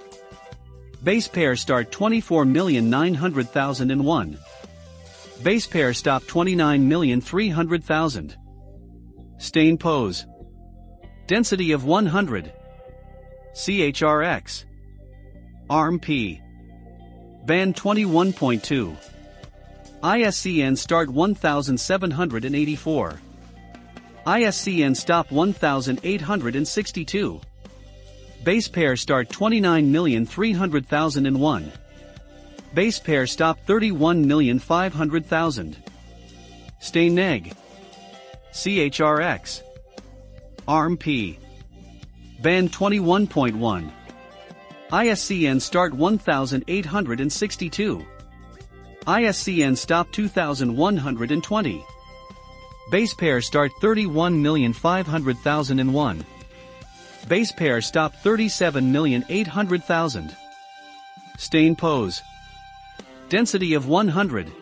Base 1.03 1.29
pair 1.29 1.57
start 1.57 1.91
24,900,001. 1.91 4.39
Base 5.43 5.67
pair 5.67 5.95
stop 5.95 6.23
29,300,000. 6.25 8.37
Stain 9.39 9.79
pose. 9.79 10.27
Density 11.27 11.73
of 11.73 11.87
100. 11.87 12.53
CHRX. 13.55 14.67
ARM 15.71 15.99
P. 15.99 16.39
Band 17.47 17.75
21.2. 17.77 18.95
ISCN 20.03 20.77
start 20.79 21.11
1784. 21.11 23.21
ISCN 24.27 24.97
stop 24.97 25.31
1862. 25.31 27.41
Base 28.43 28.67
pair 28.67 28.97
start 28.97 29.29
29,300,001. 29.29 31.71
Base 32.73 32.99
pair 32.99 33.27
stop 33.27 33.59
31,500,000. 33.67 35.77
Stain 36.81 37.15
neg. 37.15 37.55
CHRX. 38.53 39.63
ARM. 40.67 40.97
Band 42.41 42.73
21.1. 42.73 43.93
ISCN 44.93 45.61
start 45.61 45.93
1862. 45.93 48.07
ISCN 49.11 49.75
stop 49.77 50.09
2120. 50.13 51.85
Base 52.93 53.13
pair 53.13 53.41
start 53.41 53.73
31,500,001. 53.83 56.25
Base 57.27 57.51
pair 57.51 57.81
stop 57.81 58.15
37,800,000. 58.23 60.37
Stain 61.39 61.75
pose. 61.75 62.23
Density 63.29 63.75
of 63.75 63.89
100. 63.89 64.53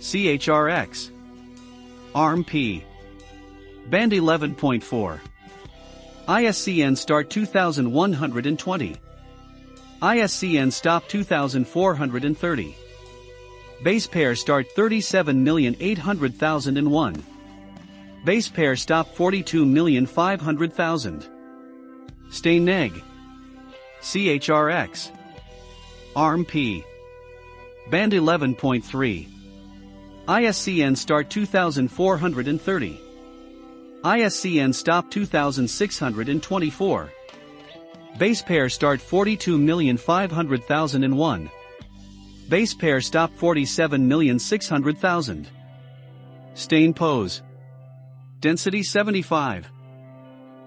CHRX. 0.00 1.12
ARM 2.12 2.42
P. 2.42 2.82
Band 3.86 4.10
11.4. 4.10 5.20
ISCN 6.26 6.96
start 6.96 7.30
2120. 7.30 8.96
ISCN 10.02 10.72
stop 10.72 11.06
2430. 11.06 12.76
Base 13.84 14.06
pair 14.06 14.34
start 14.34 14.66
37,800,001. 14.74 17.22
Base 18.24 18.48
pair 18.48 18.76
stop 18.76 19.14
42,500,000. 19.14 21.28
Stain 22.30 22.64
neg. 22.64 23.02
CHRX. 24.00 25.10
ARM 26.16 26.46
P. 26.46 26.82
Band 27.90 28.12
11.3. 28.12 29.28
ISCN 30.28 30.96
start 30.96 31.28
2430. 31.28 33.00
ISCN 34.02 34.74
stop 34.74 35.10
2624. 35.10 37.12
Base 38.16 38.40
pair 38.40 38.70
start 38.70 39.00
42,500,001. 39.00 41.50
Base 42.48 42.74
pair 42.74 43.00
stop 43.00 43.32
47,600,000. 43.36 45.46
Stain 46.54 46.92
pose. 46.92 47.42
Density 48.40 48.82
75. 48.82 49.70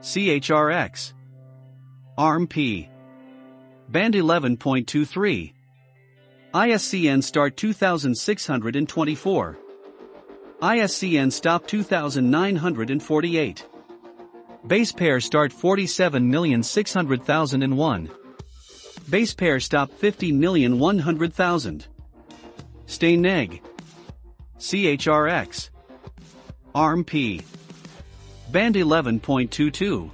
CHRX. 0.02 1.14
ARM 2.18 2.48
P. 2.48 2.90
Band 3.90 4.16
11.23. 4.16 5.54
ISCN 6.54 7.24
start 7.24 7.56
2624. 7.56 9.58
ISCN 10.62 11.32
stop 11.32 11.66
2948. 11.68 13.68
Base 14.66 14.92
pair 14.92 15.22
start 15.22 15.54
47,600,001. 15.54 18.10
Base 19.10 19.34
pair 19.34 19.62
stop 19.62 19.90
50,100,000. 19.92 21.88
Stain 22.88 23.22
neg. 23.22 23.62
CHRX. 24.60 25.70
ARM 26.76 27.06
P. 27.06 27.42
Band 28.52 28.76
11.22. 28.76 30.12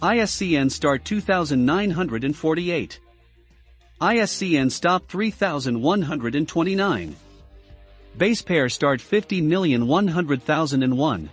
ISCN 0.00 0.70
start 0.70 1.04
2948. 1.04 3.00
ISCN 4.00 4.70
stop 4.70 5.08
3129. 5.08 7.16
Base 8.16 8.42
pair 8.42 8.68
start 8.68 9.00
50,100,001. 9.00 11.28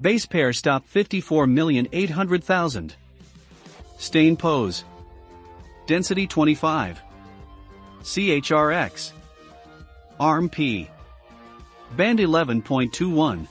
Base 0.00 0.24
pair 0.24 0.54
stop 0.54 0.88
54,800,000. 0.88 2.92
Stain 3.98 4.36
pose. 4.36 4.84
Density 5.88 6.24
25. 6.26 7.02
CHRX. 8.02 9.12
ARM 10.20 10.50
P. 10.50 10.90
Band 11.96 12.18
11.21. 12.18 13.48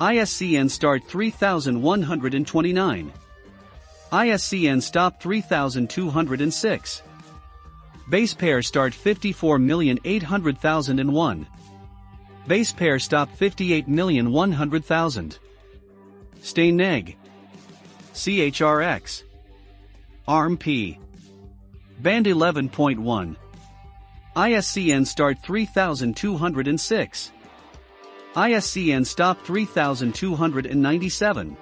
ISCN 0.00 0.70
start 0.70 1.02
3129. 1.08 3.12
ISCN 4.12 4.80
stop 4.80 5.20
3206. 5.20 7.02
Base 8.08 8.34
pair 8.34 8.62
start 8.62 8.92
54,800,001. 8.92 11.46
Base 12.46 12.72
pair 12.72 13.00
stop 13.00 13.28
58,100,000. 13.36 15.38
Stain 16.40 16.76
neg. 16.76 17.16
CHRX. 18.14 19.24
ARM 20.28 20.56
P. 20.56 21.00
Band 22.02 22.26
11.1. 22.26 23.36
ISCN 24.34 25.06
start 25.06 25.38
3206. 25.38 27.30
ISCN 28.34 29.06
stop 29.06 29.40
3297. 29.44 31.56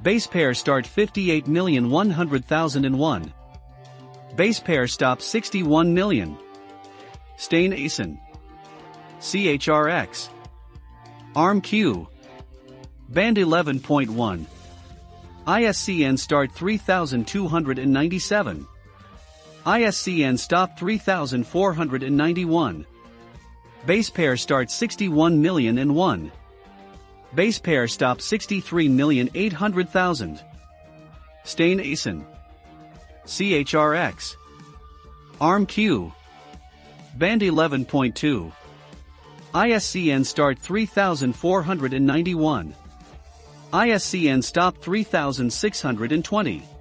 Base 0.00 0.28
pair 0.28 0.54
start 0.54 0.86
58,100,001. 0.86 3.32
Base 4.36 4.60
pair 4.60 4.86
stop 4.86 5.20
61 5.20 5.92
million. 5.92 6.38
Stain 7.36 7.72
acen. 7.72 8.20
CHRX. 9.18 10.28
ARM-Q. 11.34 12.06
Band 13.08 13.38
11.1. 13.38 14.46
ISCN 15.48 16.16
start 16.16 16.52
3297. 16.52 18.68
ISCN 19.64 20.38
stop 20.38 20.76
3491. 20.76 22.84
Base 23.86 24.10
pair 24.10 24.36
start 24.36 24.72
61 24.72 25.40
million 25.40 25.78
and 25.78 25.94
1. 25.94 26.32
Base 27.36 27.60
pair 27.60 27.86
stop 27.86 28.20
63 28.20 28.88
million 28.88 29.30
800,000. 29.34 30.42
Stain 31.44 31.78
acen. 31.78 32.24
CHRX. 33.24 34.34
ARM-Q. 35.40 36.12
Band 37.14 37.42
11.2. 37.42 38.52
ISCN 39.54 40.26
start 40.26 40.58
3491. 40.58 42.74
ISCN 43.72 44.42
stop 44.42 44.76
3620. 44.78 46.71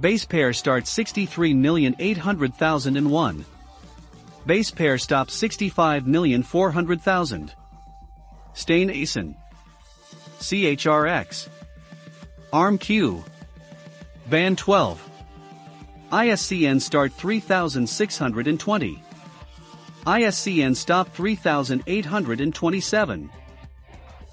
Base 0.00 0.24
pair 0.24 0.52
start 0.54 0.84
63,800,001. 0.84 3.44
Base 4.46 4.70
pair 4.70 4.96
stop 4.96 5.28
65,400,000. 5.28 7.50
Stain 8.54 8.88
acen. 8.88 9.34
CHRX. 10.38 11.48
ARM-Q. 12.52 13.24
Band 14.30 14.56
12. 14.56 15.10
ISCN 16.12 16.80
start 16.80 17.12
3620. 17.12 19.02
ISCN 20.06 20.74
stop 20.74 21.12
3827. 21.12 23.30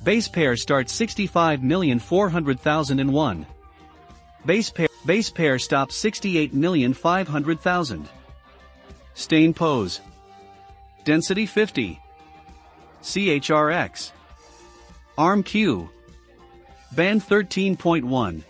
Base 0.04 0.28
pair 0.30 0.56
start 0.56 0.88
65,400,001. 0.88 3.46
Base 4.46 4.70
pair 4.70 4.87
base 5.08 5.32
pair 5.32 5.58
stop 5.58 5.90
68,500,000. 5.90 8.06
Stain 9.14 9.54
pose. 9.54 10.02
Density 11.06 11.46
50. 11.46 11.98
CHRX. 13.02 14.12
ARM-Q. 15.18 15.90
Band 16.92 17.24
13.1. 17.24 18.44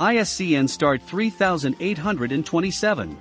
ISCN 0.00 0.68
start 0.68 1.00
3827. 1.02 3.16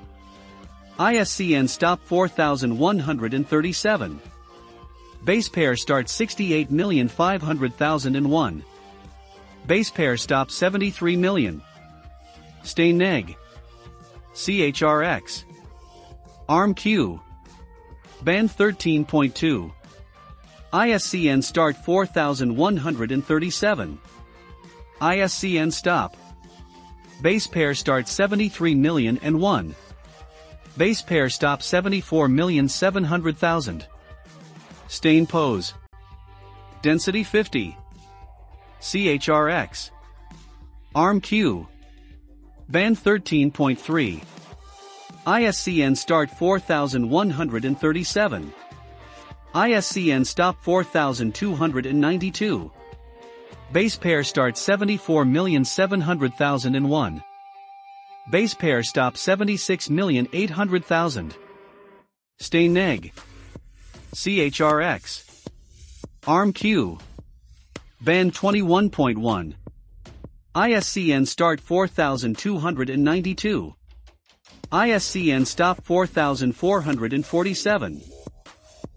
ISCN 1.00 1.70
stop 1.70 2.02
4137. 2.04 4.20
Base 5.24 5.48
pair 5.48 5.78
start 5.78 6.08
68,500,001. 6.08 8.64
Base 9.66 9.90
pair 9.90 10.18
stop 10.18 10.52
73 10.52 11.16
million. 11.16 11.62
Stain 12.64 12.98
neg. 12.98 13.38
CHRX. 14.34 15.44
ARM-Q. 16.50 17.22
Band 18.24 18.50
13.2. 18.50 19.72
ISCN 20.74 21.44
start 21.44 21.78
4137. 21.78 24.00
ISCN 25.02 25.72
stop. 25.72 26.18
Base 27.22 27.48
pair 27.48 27.76
start 27.76 28.08
73 28.08 28.74
million 28.76 29.20
and 29.22 29.40
1. 29.40 29.76
Base 30.78 31.02
pair 31.02 31.30
stop 31.30 31.62
74,700,000. 31.62 33.86
Stain 34.88 35.28
pose. 35.28 35.74
Density 36.82 37.24
50. 37.24 37.78
CHRX. 38.82 39.92
ARM-Q. 40.96 41.68
Band 42.74 42.98
13.3. 42.98 44.22
ISCN 45.28 45.96
start 45.96 46.32
4137. 46.32 48.52
ISCN 49.54 50.26
stop 50.26 50.58
4292. 50.64 52.72
Base 53.72 53.96
pair 53.96 54.24
start 54.24 54.56
74,700,001. 54.56 57.24
Base 58.32 58.56
pair 58.56 58.82
stop 58.82 59.14
76,800,000. 59.14 61.32
Stain 62.40 62.74
neg. 62.74 63.14
CHRX. 64.16 65.48
ARM-Q. 66.26 66.98
Band 68.02 68.34
21.1. 68.34 69.54
ISCN 70.56 71.28
start 71.28 71.60
4292. 71.60 73.76
ISCN 74.72 75.48
stop 75.48 75.84
4447. 75.84 78.02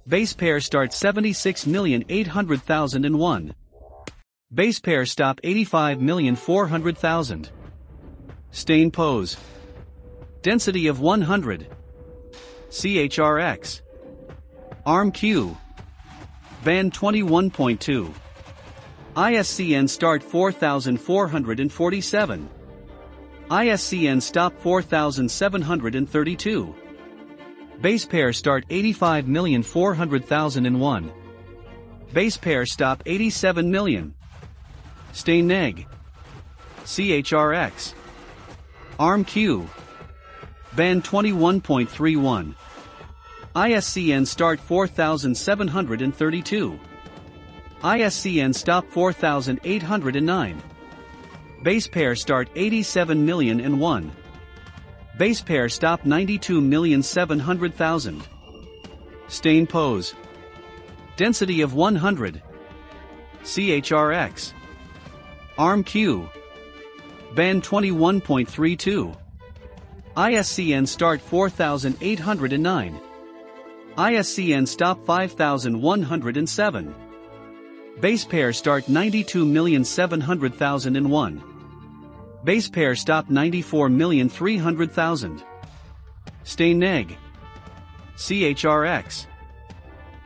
Base 0.07 0.35
pair 0.35 0.61
start 0.61 0.91
76,800,001. 0.91 3.55
Base 4.53 4.81
pair 4.81 5.07
stop 5.07 5.41
85,400,000. 5.41 7.49
Stain 8.51 8.91
pose. 8.91 9.39
Density 10.43 10.89
of 10.89 11.01
100. 11.01 11.75
CHRX. 12.69 13.81
ARM-Q. 14.85 15.57
Band 16.65 16.93
21.2. 16.93 18.13
ISCN 19.17 19.89
start 19.89 20.23
4447. 20.23 22.49
ISCN 23.51 24.21
stop 24.21 24.53
4732. 24.61 26.75
Base 27.81 28.05
pair 28.05 28.35
start 28.35 28.69
85,400,001. 28.69 31.11
Base 32.13 32.37
pair 32.37 32.67
stop 32.67 33.03
87 33.07 33.71
million. 33.71 34.13
Stain 35.13 35.47
neg. 35.47 35.87
CHRX. 36.85 37.95
ARM-Q. 38.99 39.67
Band 40.75 41.05
21.31. 41.05 42.55
ISCN 43.55 44.27
start 44.27 44.61
4732. 44.61 46.79
ISCN 47.87 48.53
stop 48.53 48.85
4809. 48.91 50.61
Base 51.63 51.87
pair 51.87 52.17
start 52.17 52.49
87 52.57 53.25
million 53.25 53.61
and 53.61 53.79
1. 53.79 54.11
Base 55.19 55.41
pair 55.41 55.69
stop 55.69 56.03
92,700,000. 56.03 58.23
Stain 59.29 59.69
pose. 59.69 60.17
Density 61.17 61.61
of 61.61 61.75
100. 61.75 62.43
CHRX. 63.45 64.53
ARM-Q. 65.57 66.29
Band 67.37 67.63
21.32. 67.63 69.17
ISCN 70.17 70.89
Start 70.89 71.21
4809. 71.21 73.01
ISCN 73.97 74.67
Stop 74.67 75.07
5107. 75.07 77.06
Base 78.01 78.25
pair 78.27 78.53
Start 78.53 78.85
92,700,001. 78.87 81.43
Base 82.45 82.69
pair 82.69 82.95
Stop 82.95 83.29
94,300,000. 83.29 85.43
Stay 86.45 86.75
neg. 86.75 87.17
CHRX. 88.17 89.27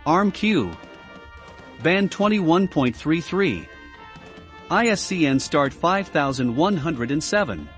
ARM-Q. 0.05 0.77
Band 1.85 2.11
21.33. 2.11 3.69
ISCN 4.71 5.41
Start 5.41 5.73
5107. 5.73 7.69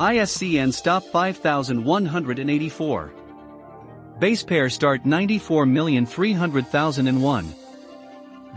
ISCN 0.00 0.72
Stop 0.72 1.04
5184. 1.04 3.12
Base 4.18 4.42
pair 4.42 4.68
Start 4.68 5.04
94,300,001. 5.04 7.67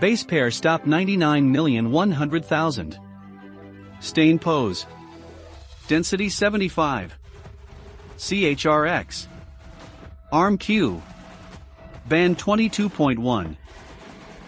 Base 0.02 0.24
pair 0.24 0.50
Stop 0.50 0.86
99,100,000. 0.86 2.98
Stain 4.00 4.40
pose. 4.40 4.88
Density 5.88 6.28
75. 6.28 7.16
CHRX. 8.18 9.28
ARM 10.32 10.58
Q. 10.58 11.00
Band 12.10 12.40
22.1. 12.40 13.56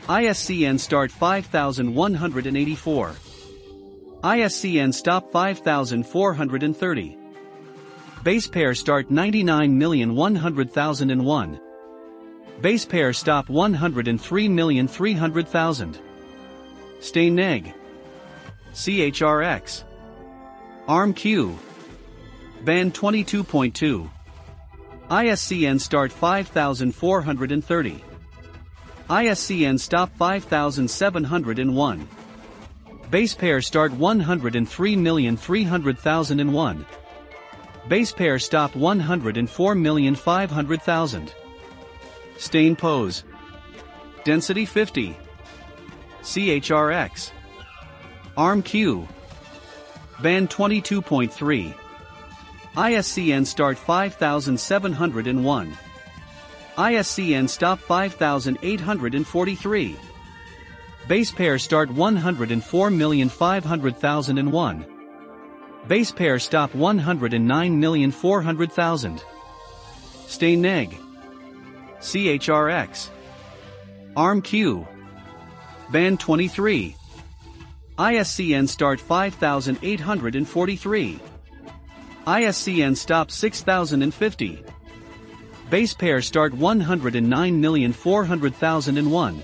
ISCN 0.10 0.80
Start 0.80 1.12
5184. 1.12 3.16
ISCN 4.24 4.91
Stop 4.91 5.32
5430. 5.32 7.18
Base 8.24 8.47
pair 8.47 8.74
Start 8.74 9.12
99,100,001. 9.12 11.60
Base 12.62 12.86
pair 12.86 13.12
Stop 13.14 13.47
103,300,000. 13.47 15.97
Stay 16.99 17.30
neg. 17.30 17.74
CHRX. 18.74 19.84
ARM 20.88 21.14
Q. 21.14 21.60
Band 22.64 22.93
22.2. 22.93 24.10
ISCN 25.10 25.80
Start 25.80 26.12
5430. 26.12 28.04
ISCN 29.10 29.80
Stop 29.80 30.12
5701. 30.18 32.08
Base 33.10 33.34
pair 33.36 33.62
Start 33.62 33.91
103,300,001. 33.91 36.86
Base 37.89 38.14
pair 38.14 38.39
Stop 38.39 38.72
104,500,000. 38.74 41.34
Stain 42.44 42.76
pose. 42.76 43.24
Density 44.26 44.66
50. 44.66 45.16
CHRX. 46.22 47.32
ARM 48.36 48.62
Q. 48.62 49.08
Band 50.22 50.50
22.3. 50.50 51.74
ISCN 52.76 53.46
Start 53.46 53.78
5701. 53.78 55.78
ISCN 56.78 57.48
Stop 57.48 57.80
5843. 57.80 59.96
Base 61.08 61.32
pair 61.32 61.58
Start 61.58 61.89
104,500,001. 61.91 64.86
Base 65.88 66.12
pair 66.12 66.39
Stop 66.39 66.74
109,400,000. 66.74 69.24
Stay 70.28 70.58
neg. 70.58 71.03
CHRX. 72.04 73.10
ARM 74.18 74.41
Q. 74.41 74.86
Band 75.89 76.20
23. 76.20 76.97
ISCN 77.97 78.68
Start 78.68 78.99
5843. 78.99 81.20
ISCN 82.28 82.97
Stop 82.97 83.32
6050. 83.32 84.66
Base 85.70 85.93
pair 85.93 86.22
Start 86.22 86.51
109,400,001. 86.54 89.43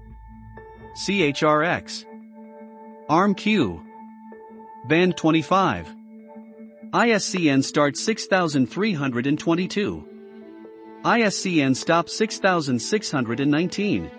CHRX. 0.97 2.07
ARM 3.11 3.35
Q. 3.35 3.83
Band 4.89 5.19
25. 5.19 6.00
ISCN 6.93 7.63
Start 7.63 7.97
6322. 7.97 10.05
ISCN 11.05 11.77
Stop 11.77 12.09
6619. 12.09 14.11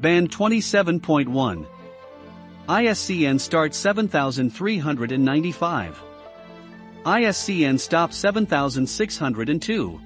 Band 0.00 0.30
27.1. 0.30 1.66
ISCN 2.68 3.38
Start 3.38 3.74
7395. 3.74 6.02
ISCN 7.04 7.78
stop 7.78 8.14
7602. 8.14 10.00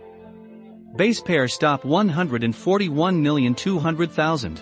Base 0.97 1.21
pair 1.21 1.47
stop 1.47 1.83
141,200,000. 1.83 4.59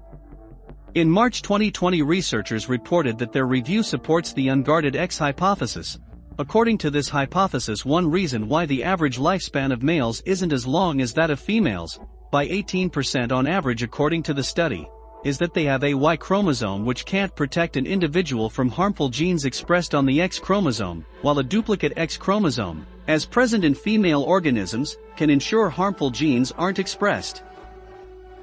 In 0.95 1.07
March 1.07 1.43
2020 1.43 2.01
researchers 2.01 2.67
reported 2.67 3.19
that 3.19 3.31
their 3.31 3.45
review 3.45 3.83
supports 3.83 4.33
the 4.33 4.47
unguarded 4.47 4.95
X 4.95 5.19
hypothesis. 5.19 5.99
According 6.39 6.79
to 6.79 6.89
this 6.89 7.07
hypothesis 7.07 7.85
one 7.85 8.09
reason 8.09 8.47
why 8.47 8.65
the 8.65 8.83
average 8.83 9.19
lifespan 9.19 9.71
of 9.71 9.83
males 9.83 10.21
isn't 10.21 10.51
as 10.51 10.65
long 10.65 11.01
as 11.01 11.13
that 11.13 11.29
of 11.29 11.39
females, 11.39 11.99
by 12.31 12.47
18% 12.47 13.31
on 13.31 13.45
average 13.45 13.83
according 13.83 14.23
to 14.23 14.33
the 14.33 14.41
study, 14.41 14.89
is 15.23 15.37
that 15.37 15.53
they 15.53 15.65
have 15.65 15.83
a 15.83 15.93
Y 15.93 16.15
chromosome 16.15 16.85
which 16.85 17.05
can't 17.05 17.35
protect 17.35 17.77
an 17.77 17.85
individual 17.85 18.49
from 18.49 18.69
harmful 18.69 19.09
genes 19.09 19.45
expressed 19.45 19.93
on 19.93 20.05
the 20.05 20.21
X 20.21 20.39
chromosome, 20.39 21.05
while 21.21 21.39
a 21.39 21.43
duplicate 21.43 21.93
X 21.97 22.17
chromosome, 22.17 22.85
as 23.07 23.25
present 23.25 23.63
in 23.63 23.73
female 23.73 24.23
organisms, 24.23 24.97
can 25.17 25.29
ensure 25.29 25.69
harmful 25.69 26.09
genes 26.09 26.51
aren't 26.57 26.79
expressed. 26.79 27.43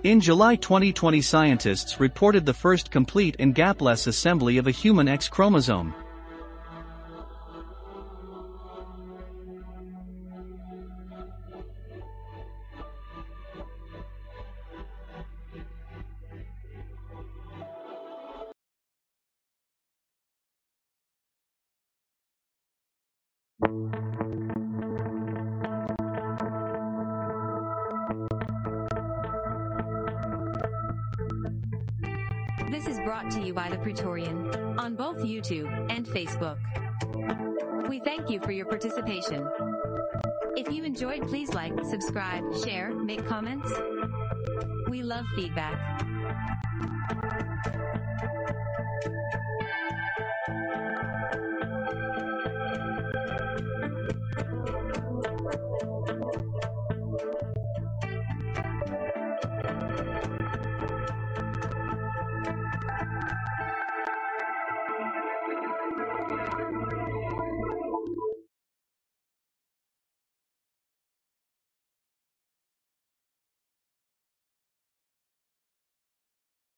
In 0.03 0.21
July 0.21 0.57
2020 0.57 1.21
scientists 1.23 1.99
reported 1.99 2.47
the 2.47 2.55
first 2.55 2.91
complete 2.91 3.37
and 3.39 3.55
gapless 3.55 4.07
assembly 4.07 4.59
of 4.59 4.67
a 4.67 4.71
human 4.71 5.09
X 5.09 5.29
chromosome, 5.29 5.95
you 38.37 38.43
for 38.43 38.53
your 38.53 38.67
participation. 38.67 39.49
If 40.57 40.71
you 40.73 40.85
enjoyed, 40.85 41.27
please 41.29 41.55
like, 41.55 41.73
subscribe, 41.85 42.45
share, 42.65 42.95
make 42.95 43.27
comments. 43.27 43.73
We 44.89 45.03
love 45.03 45.25
feedback. 45.35 46.03